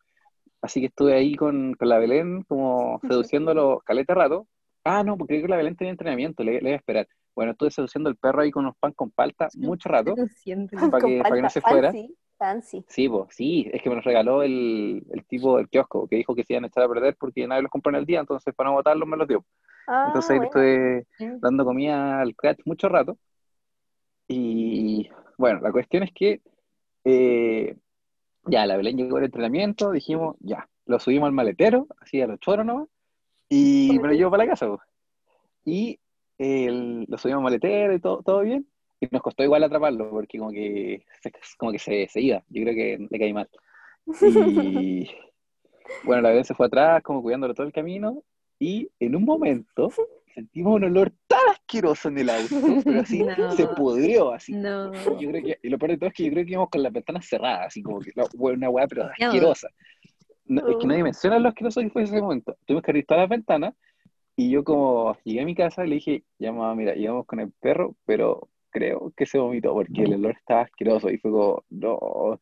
[0.61, 4.47] Así que estuve ahí con, con la Belén, como seduciéndolo caleta rato.
[4.83, 7.07] Ah, no, porque creo que la Belén tenía entrenamiento, le, le iba a esperar.
[7.35, 10.15] Bueno, estuve seduciendo el perro ahí con unos pan con palta mucho rato.
[10.91, 11.91] Para para que no se fuera.
[11.91, 12.85] Fancy, fancy.
[12.89, 16.35] Sí, pues, sí, es que me los regaló el, el tipo del kiosco, que dijo
[16.35, 18.53] que se iban a echar a perder porque nadie los compró en el día, entonces
[18.55, 19.45] para no botarlos me los dio.
[19.87, 20.45] Ah, Entonces bueno.
[20.45, 21.05] estuve
[21.41, 23.17] dando comida al crash mucho rato.
[24.29, 26.41] Y bueno, la cuestión es que
[27.05, 27.75] eh,
[28.45, 32.39] ya la Belén llegó al entrenamiento, dijimos, ya, lo subimos al maletero, así a los
[32.39, 32.87] choros nomás,
[33.49, 34.67] y me lo llevo para la casa.
[34.67, 34.81] pues.
[35.65, 35.99] Y
[36.37, 38.67] el- lo subimos al maletero y todo, todo bien,
[38.99, 41.05] y nos costó igual atraparlo, porque como que
[41.57, 43.49] como que se, se iba, yo creo que le caí mal.
[44.07, 45.09] Y
[46.03, 48.23] bueno, la Belén se fue atrás, como cuidándolo todo el camino,
[48.59, 49.89] y en un momento
[50.37, 53.51] sentimos un olor tan asqueroso en el auto, pero así No.
[53.53, 54.53] se pudrió, así.
[54.53, 54.93] No.
[55.19, 56.83] Yo creo que, y lo peor de todo es que yo creo que íbamos con
[56.83, 59.69] las ventanas cerradas, así como que una weá, pero asquerosa.
[60.45, 62.55] No, es que nadie menciona lo asqueroso que fue ese momento.
[62.65, 63.73] Tuvimos que abrir todas las ventanas
[64.35, 67.39] y yo como llegué a mi casa y le dije, ya mamá, mira, íbamos con
[67.39, 71.63] el perro, pero creo que se vomitó porque el olor estaba asqueroso y fue como,
[71.71, 72.39] no.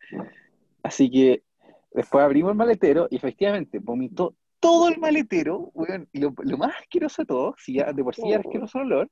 [0.83, 1.43] Así que
[1.91, 4.35] después abrimos el maletero y efectivamente vomitó
[4.65, 8.15] todo el maletero, weón, y lo, lo más asqueroso de todo, si ya de por
[8.15, 8.41] sí era Oh.
[8.41, 9.09] asqueroso el olor,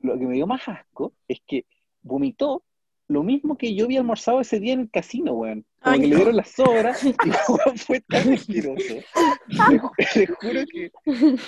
[0.00, 1.64] lo que me dio más asco es que
[2.02, 2.62] vomitó
[3.08, 5.64] lo mismo que yo había almorzado ese día en el casino, weón.
[5.80, 7.14] Como Ay, que le dieron las sobras y
[7.48, 8.94] weón, fue tan asqueroso.
[9.70, 10.90] Le, ju- le juro que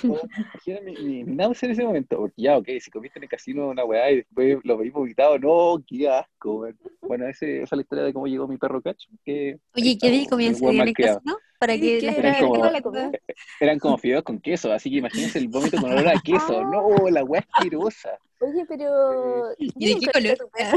[0.08, 3.24] oh, imagina mi, mi, mi náusea en ese momento, porque ya, ok, si comiste en
[3.24, 6.78] el casino una weá y después lo veis vomitado, no, qué asco, weón.
[7.00, 9.10] Bueno, ese, esa es la historia de cómo llegó mi perro cacho.
[9.24, 11.38] Que Oye, ¿qué ahí día comienza el weón día en el casino?
[11.58, 12.34] Para que ¿qué la era?
[12.34, 13.10] gente ¿Qué era que la comida?
[13.60, 16.62] Eran como fideos con queso, así que imagínense el vómito con olor a queso.
[16.64, 18.16] No, la weá asquerosa.
[18.40, 19.52] Oye, pero.
[19.58, 20.38] ¿Y yo de qué color?
[20.38, 20.70] como que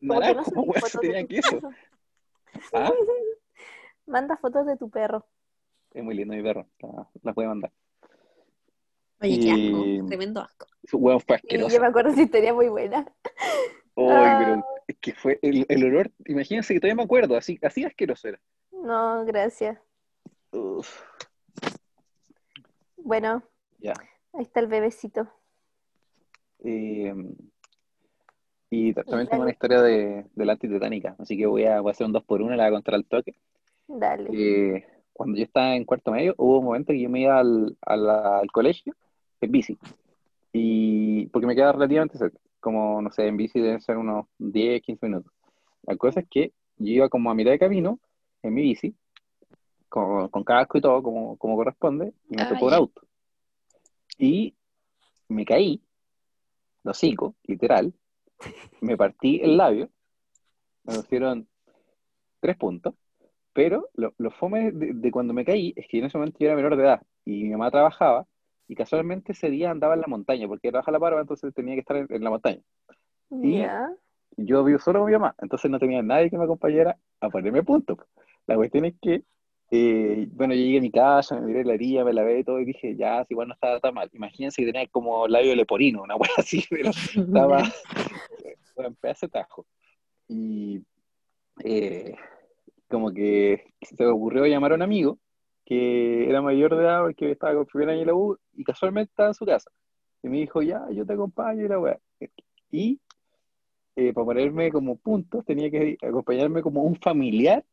[0.00, 1.60] no weá, tenía queso.
[2.72, 2.90] ¿Ah?
[4.06, 5.26] Manda fotos de tu perro.
[5.92, 7.72] Es muy lindo mi perro, la- las voy a mandar.
[9.22, 10.06] Oye, qué asco.
[10.08, 10.66] Tremendo asco.
[10.84, 11.74] Su huevo fue Y asqueroso.
[11.74, 12.98] yo me acuerdo de esa historia muy buena.
[13.96, 14.36] Ay, Ah.
[14.38, 18.28] pero es que fue el, el olor, imagínense que todavía me acuerdo, así, así asqueroso
[18.28, 18.40] era.
[18.72, 19.78] No, gracias.
[20.52, 20.88] Uf,
[22.96, 23.42] Bueno,
[23.78, 23.92] ya.
[24.32, 25.28] ahí está el bebecito.
[26.60, 27.14] Eh,
[28.70, 31.90] y ta- también tengo una historia de, de la antitetánica, así que voy a, voy
[31.90, 33.34] a hacer un 2 por 1 la voy a contar al toque.
[33.88, 34.30] Dale.
[34.32, 37.76] Eh, cuando yo estaba en cuarto medio, hubo un momento que yo me iba al,
[37.82, 38.94] a la- al colegio
[39.40, 39.78] en bici,
[40.52, 44.82] y porque me quedaba relativamente cerca, como, no sé, en bici deben ser unos 10,
[44.82, 45.32] 15 minutos.
[45.82, 47.98] La cosa es que yo iba como a mitad de camino
[48.42, 48.94] en mi bici,
[49.88, 53.02] con, con casco y todo, como, como corresponde, y me tocó un auto.
[54.18, 54.54] Y
[55.28, 55.80] me caí,
[56.84, 57.92] de hocico, literal,
[58.80, 59.90] me partí el labio,
[60.84, 61.46] me pusieron
[62.40, 62.94] tres puntos,
[63.52, 66.46] pero lo, lo fome de, de cuando me caí es que en ese momento yo
[66.46, 68.26] era menor de edad y mi mamá trabajaba
[68.68, 71.80] y casualmente ese día andaba en la montaña porque trabaja la parva, entonces tenía que
[71.80, 72.60] estar en, en la montaña.
[73.30, 73.90] y- Ya.
[74.36, 77.62] Yo vivo solo con mi mamá, entonces no tenía nadie que me acompañara a ponerme
[77.64, 77.98] puntos.
[78.46, 79.24] La cuestión es que,
[79.72, 82.60] eh, bueno, yo llegué a mi casa, me miré la herida, me lavé y todo
[82.60, 84.10] y dije, ya, si igual no estaba tan mal.
[84.12, 87.62] Imagínense que tenía como labio leporino, una wea así, pero estaba
[88.76, 89.66] en pedazo de tajo.
[90.28, 90.82] Y
[91.62, 92.14] eh,
[92.88, 95.18] como que se me ocurrió llamar a un amigo
[95.64, 98.64] que era mayor de edad, que estaba con el primer año de la U, y
[98.64, 99.70] casualmente estaba en su casa.
[100.20, 101.98] Y me dijo, ya, yo te acompaño y la weá.
[102.72, 103.00] Y
[103.94, 107.64] eh, para ponerme como puntos, tenía que acompañarme como un familiar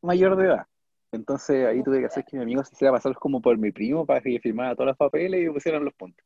[0.00, 0.66] mayor de edad.
[1.14, 4.06] Entonces ahí tuve que hacer que mi amigo se hiciera pasar como por mi primo
[4.06, 6.24] para que firmara todos los papeles y pusieran los puntos.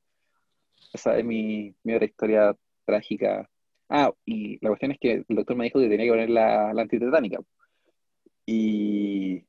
[0.93, 3.49] Esa es mi, mi otra historia trágica.
[3.89, 6.73] Ah, y la cuestión es que el doctor me dijo que tenía que poner la,
[6.73, 7.39] la antitetánica.
[8.47, 9.45] Y,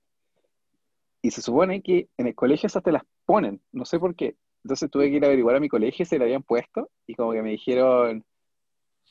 [1.21, 4.35] y se supone que en el colegio esas te las ponen, no sé por qué.
[4.63, 7.31] Entonces tuve que ir a averiguar a mi colegio si la habían puesto y como
[7.31, 8.25] que me dijeron,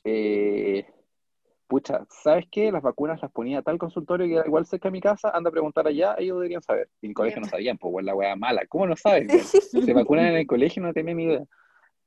[0.04, 0.86] eh,
[1.68, 2.72] pucha, ¿sabes qué?
[2.72, 5.86] Las vacunas las ponía tal consultorio que igual cerca de mi casa, anda a preguntar
[5.86, 6.88] allá, ellos deberían saber.
[7.00, 8.66] Y en el colegio no sabían, pues, la weá mala.
[8.66, 9.28] ¿Cómo no saben?
[9.30, 11.44] Se vacunan en el colegio no tenían ni idea.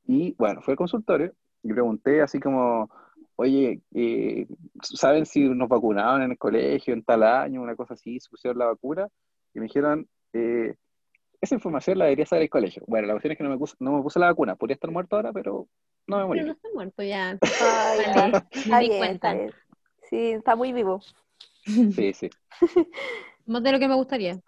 [0.07, 1.33] Y bueno, fue al consultorio
[1.63, 2.89] y pregunté así como,
[3.35, 4.47] oye, eh,
[4.81, 8.57] ¿saben si nos vacunaban en el colegio en tal año, una cosa así, se pusieron
[8.57, 9.07] la vacuna?
[9.53, 10.75] Y me dijeron, eh,
[11.41, 12.83] esa información la debería saber el colegio.
[12.87, 14.91] Bueno, la cuestión es que no me puse, no me puse la vacuna, podría estar
[14.91, 15.67] muerto ahora, pero
[16.07, 16.39] no me morí.
[16.41, 17.37] Pero no está muerto ya.
[17.41, 18.47] Ay, Vale, ya.
[18.53, 19.31] me Está di bien, cuenta.
[19.31, 19.51] está bien.
[20.09, 21.01] Sí, está muy vivo.
[21.65, 22.29] Sí, sí.
[23.45, 24.39] Más de lo que me gustaría.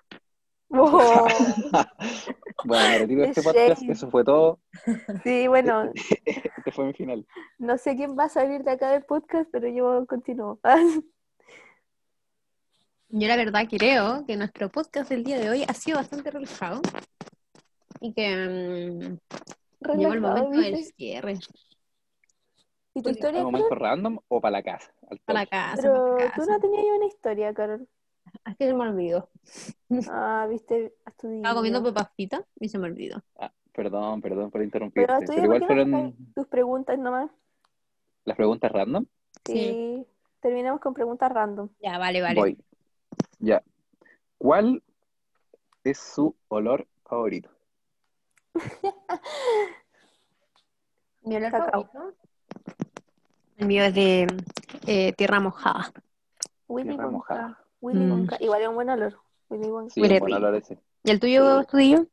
[0.69, 1.27] Oh,
[2.65, 4.59] Bueno, retiro este podcast, eso fue todo.
[5.23, 7.25] sí, bueno, Este fue mi final.
[7.59, 10.59] no sé quién va a salir de acá del podcast, pero yo continúo.
[13.15, 16.81] Yo la verdad creo que nuestro podcast del día de hoy ha sido bastante relajado
[18.01, 18.99] y que mm,
[19.99, 21.37] llegó el Relajado, momento del cierre
[22.95, 23.81] ¿Y tu ¿Un historia, momento Carol?
[23.81, 24.91] random o para la casa?
[25.11, 25.75] Al para la casa.
[25.79, 27.87] Pero para la tú no tenías una historia, Carol.
[28.47, 29.29] Es que se me olvidó.
[30.09, 33.21] Ah, viste, a tu Estaba comiendo papas fritas y se me olvidó.
[33.37, 35.05] Ah, perdón, perdón por interrumpirte.
[35.05, 37.29] Pero Pero, estudia, ¿por igual fueron tus preguntas nomás?
[38.25, 39.05] las preguntas random.
[39.45, 39.53] Sí.
[39.53, 40.07] Sí,
[40.41, 41.69] terminamos con preguntas random.
[41.79, 42.39] Ya, vale, vale.
[42.39, 42.57] Voy.
[43.43, 43.61] Ya.
[44.37, 44.81] ¿Cuál
[45.83, 47.49] es su olor favorito?
[51.23, 51.85] Mi olor Cacao.
[51.91, 52.17] favorito.
[53.57, 54.27] El mío es de
[54.87, 55.91] eh, tierra mojada.
[56.67, 57.17] Willy Tierra Wonka.
[57.17, 57.59] mojada.
[57.81, 58.11] Willy Mm.
[58.11, 58.37] Wonka.
[58.39, 59.19] Igual es un buen olor.
[59.49, 59.93] Willy Wonka.
[59.93, 60.37] Sí, Huele buen rico.
[60.37, 60.79] olor ese.
[61.03, 61.61] ¿Y el tuyo, Sí.
[61.61, 62.05] Estudillo?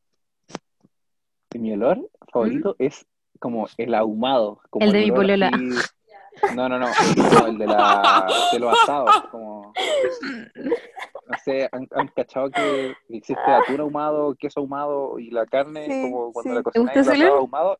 [1.53, 3.05] Y Mi olor favorito es
[3.39, 4.61] como el ahumado.
[4.69, 5.47] Como El de mi olor polola.
[5.47, 6.87] así- No, no, no,
[7.33, 9.23] como el de, la, de los asados.
[9.31, 9.73] Como,
[11.31, 15.85] no sé, ¿han, han cachado que existe atún ahumado, queso ahumado y la carne?
[15.85, 16.55] Sí, como cuando sí.
[16.55, 17.39] la ¿Te gusta cocináis asado olor?
[17.39, 17.79] ahumado.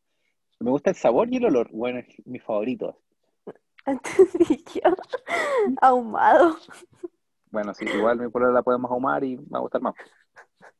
[0.60, 1.68] Me gusta el sabor y el olor.
[1.72, 2.98] Bueno, es mi favorito.
[3.86, 4.94] Entendí yo.
[5.80, 6.56] Ahumado.
[7.50, 9.94] Bueno, sí, igual mi polola la podemos ahumar y me va a gustar más.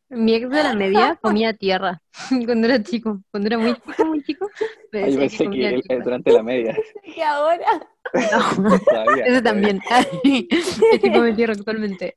[0.08, 2.02] Mi ex de la media comía tierra
[2.46, 3.22] cuando era chico.
[3.30, 4.48] Cuando era muy chico, muy chico.
[4.92, 6.04] decía pensé que él- tierra.
[6.04, 6.76] durante la media.
[7.04, 7.66] Y ahora.
[8.14, 9.24] No, Todavía.
[9.24, 9.80] ese también.
[10.22, 12.16] Ese come tierra actualmente.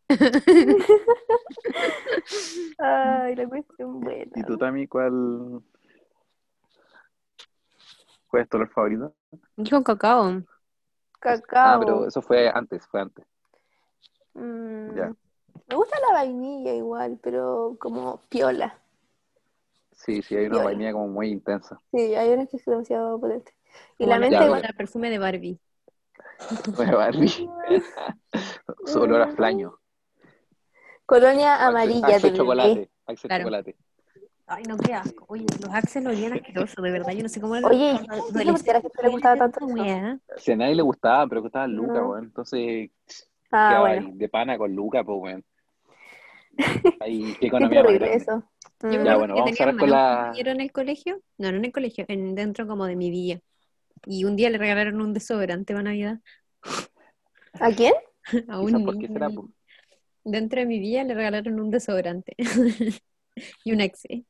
[2.78, 4.32] Ay, la cuestión buena.
[4.36, 5.62] ¿Y tú, Tami, cuál,
[8.28, 9.14] cuál es tu olor favorito?
[9.56, 10.44] Dijo cacao.
[11.20, 11.76] Cacao.
[11.76, 13.26] Ah, pero eso fue antes, fue antes.
[14.34, 15.14] Mm, Ya.
[15.70, 18.78] Me gusta la vainilla igual, pero como piola.
[19.94, 21.80] Sí, sí, hay una vainilla como muy intensa.
[21.92, 23.54] Sí, hay una que es demasiado potente.
[23.98, 24.66] Y la la- mente Ya, igual.
[24.66, 25.60] el perfume de Barbie.
[26.76, 27.30] Bueno, Barbie.
[28.86, 29.78] Su olor a flaño.
[31.06, 32.38] Colonia amarilla Axe de bebé.
[32.38, 32.90] chocolate.
[33.06, 33.44] Axe Claro.
[33.44, 33.76] chocolate.
[34.48, 35.26] Ay, no, qué asco.
[35.28, 37.14] Oye, los Axel lo olían asqueroso, de verdad.
[37.14, 39.60] Yo no sé cómo Oye, los ¿y por qué a la gente le gustaba tanto.
[40.38, 42.10] Si a nadie le gustaba, pero costaban Luca, No.
[42.12, 42.26] weón.
[42.26, 42.92] Entonces,
[43.52, 44.08] Ah, bueno.
[44.10, 45.46] ahí de pana con Luca, pues, weón.
[47.02, 48.44] Ahí, qué economía más eso.
[48.82, 49.04] Mm.
[49.04, 51.22] Ya, bueno, vamos ahora un con la- en el colegio.
[51.38, 53.40] No, no en el colegio, en, dentro como de mi villa.
[54.06, 56.20] Y un día le regalaron un desodorante para Navidad
[57.54, 57.94] ¿A quién?
[58.50, 59.08] a un niño.
[59.08, 59.30] será.
[60.24, 62.36] Dentro de mi villa le regalaron un desodorante
[63.64, 64.26] y un Axe.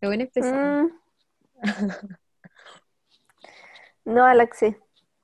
[0.00, 0.84] Lo bueno es pesado.
[0.84, 0.90] Mm.
[4.04, 4.76] No, Alexi.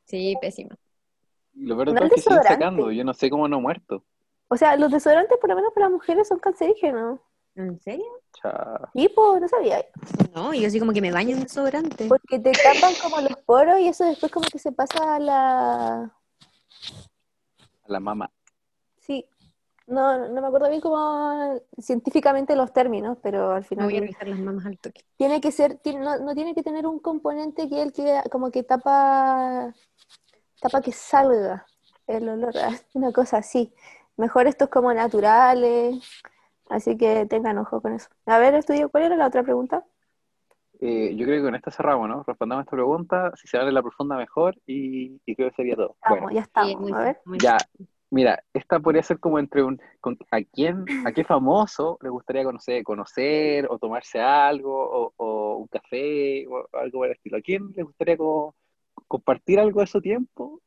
[0.04, 0.70] Sí, pésimo.
[1.54, 2.48] Lo peor No es que siguen desodorante.
[2.48, 2.92] sacando.
[2.92, 4.04] Yo no sé cómo no ha muerto.
[4.48, 7.20] O sea, los desodorantes, por lo menos para las mujeres, son cancerígenos.
[7.62, 8.06] ¿En serio?
[8.94, 9.84] Y pues, no sabía.
[10.34, 12.06] No, yo así como que me baño en desodorante.
[12.08, 16.02] Porque te tapan como los poros y eso después como que se pasa a la...
[17.84, 18.30] A la mamá.
[18.98, 19.26] Sí.
[19.86, 24.00] No, no me acuerdo bien cómo científicamente los términos, pero al Me final voy a
[24.00, 25.04] revisar las mamas al toque.
[25.16, 28.50] tiene que ser, tiene- no, no tiene que tener un componente que el que como
[28.52, 29.74] que tapa,
[30.60, 31.66] tapa que salga
[32.06, 32.54] el olor,
[32.94, 33.74] una cosa así.
[34.16, 35.96] Mejor estos como naturales,
[36.70, 38.08] así que tengan ojo con eso.
[38.26, 39.84] A ver, estudio, ¿cuál era la otra pregunta?
[40.80, 42.22] Eh, yo creo que con esta cerramos, ¿no?
[42.26, 45.96] Respondamos esta pregunta, si se abre la profunda mejor y, y creo que sería todo.
[45.96, 46.80] Estamos, Bueno, ya Sí, estamos.
[46.80, 47.58] muy A ver, ya,
[48.12, 52.42] Mira, esta podría ser como entre un, con- ¿a quién, a qué famoso le gustaría
[52.44, 57.36] conocer, conocer o tomarse algo o, o un café o algo por el estilo?
[57.38, 58.56] ¿A quién le gustaría como
[59.08, 60.60] compartir algo de su tiempo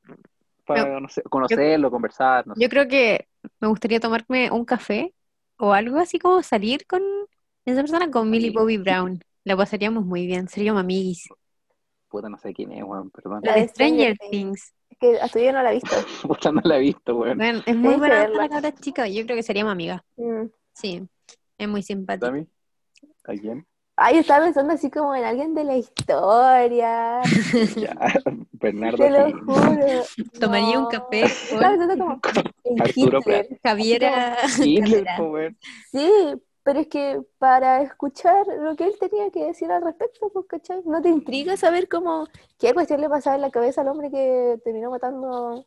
[0.65, 2.47] para no sé, conocerlo, conversar?
[2.47, 2.61] No sé.
[2.61, 3.27] Yo creo que
[3.59, 5.13] me gustaría tomarme un café
[5.57, 7.01] o algo así como salir con
[7.65, 9.19] esa persona, con Millie Bobby Brown.
[9.43, 11.27] La pasaríamos muy bien, seríamos amiguis.
[12.09, 13.41] Puta, no sé quién es, weón, perdón.
[13.43, 14.73] La de Stranger Things.
[14.89, 15.95] Es que hasta yo no la he visto.
[16.27, 17.37] Puta, no la he visto, weón.
[17.37, 20.01] Bueno, es muy buena la cabra chica, yo creo que seríamos amigas.
[20.15, 20.45] Mm.
[20.73, 21.07] Sí,
[21.57, 22.27] es muy simpática.
[22.27, 22.47] ¿Dami?
[23.25, 23.65] ¿A quién?
[23.95, 27.21] Ay, estaba pensando así como en alguien de la historia.
[27.77, 27.95] Ya,
[28.53, 30.03] Bernardo Te lo juro.
[30.39, 32.19] Tomaría un café Estaba pensando como
[32.79, 33.59] Arturo Hitler.
[33.63, 35.55] Javiera Hitler.
[35.91, 36.09] Sí,
[36.63, 40.81] pero es que para escuchar lo que él tenía que decir al respecto, pues, ¿cachai?
[40.85, 44.59] ¿No te intriga saber cómo, qué cuestión le pasaba en la cabeza al hombre que
[44.63, 45.65] terminó matando?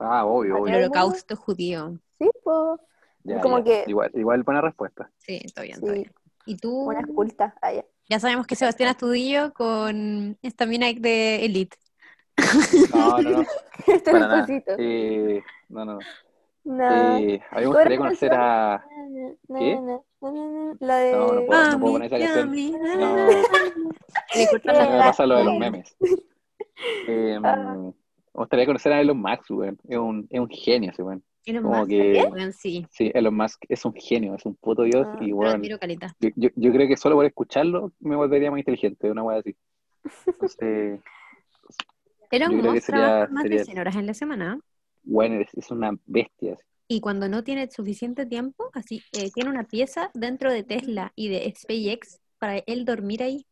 [0.00, 0.76] Ah, obvio, El obvio.
[0.76, 1.98] holocausto judío.
[2.18, 2.80] Sí, pues,
[3.22, 3.64] Ya, como ya.
[3.64, 5.10] que- Igual, igual buena respuesta.
[5.18, 6.12] Sí, está bien, está sí, bien.
[6.46, 6.88] ¿Y tú?
[6.88, 7.54] una esculta.
[7.62, 7.84] Ah, ya.
[8.10, 11.76] Ya sabemos que Sebastián Astudillo con esta mina de Elite.
[12.92, 13.44] No, no, no.
[13.86, 14.46] Este Para nada.
[14.78, 15.98] Eh, no, no.
[16.64, 17.18] No.
[17.18, 18.84] Eh, a mí me gustaría conocer a.
[19.58, 19.78] ¿Qué?
[20.80, 21.12] La de...
[21.12, 21.78] No, no puedo.
[21.78, 22.72] puedo poner esa canción.
[23.00, 23.16] No,
[24.90, 25.96] me pasa lo de los la- memes.
[27.06, 27.74] Eh, Ah.
[27.76, 27.92] me
[28.32, 29.78] gustaría conocer a Elon Musk, weón.
[29.88, 31.22] Es un, es un genio ese weón.
[31.46, 34.82] Elon Como Musk, que- weón, sí, Sí, Elon Musk es un genio, es un puto
[34.84, 35.06] dios.
[35.06, 36.16] Ah, y caleta.
[36.18, 39.54] yo, yo, yo creo que solo por escucharlo me volvería más inteligente, una weá así.
[40.26, 41.00] Entonces,
[42.30, 44.58] Elon Musk sería- trabaja más sería- de 100 horas en la semana
[45.04, 46.56] bueno, es, es una bestia.
[46.88, 51.28] y cuando no tiene suficiente tiempo, así eh, tiene una pieza dentro de Tesla y
[51.28, 53.46] de SpaceX para él dormir ahí.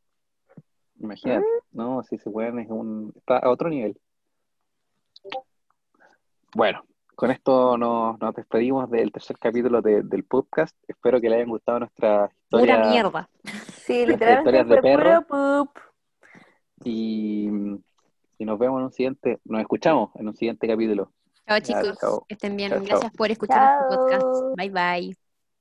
[1.00, 1.46] Imagínate.
[1.72, 3.12] No, sí, ese weón es un.
[3.16, 3.98] está a otro nivel.
[6.54, 6.84] Bueno,
[7.14, 10.76] con esto nos, nos despedimos del tercer capítulo de- del podcast.
[10.86, 12.90] Espero que les hayan gustado nuestras Pura historias.
[12.90, 13.30] mierda.
[13.84, 15.22] Sí, literalmente historias de perro.
[15.26, 15.78] puro poop.
[16.84, 17.48] Y,
[18.38, 21.12] y nos vemos en un siguiente, nos escuchamos en un siguiente capítulo.
[21.60, 22.26] Chao chicos, chao.
[22.28, 22.70] estén bien.
[22.70, 22.82] Chao.
[22.82, 24.26] Gracias por escuchar este podcast.
[24.56, 25.31] Bye bye.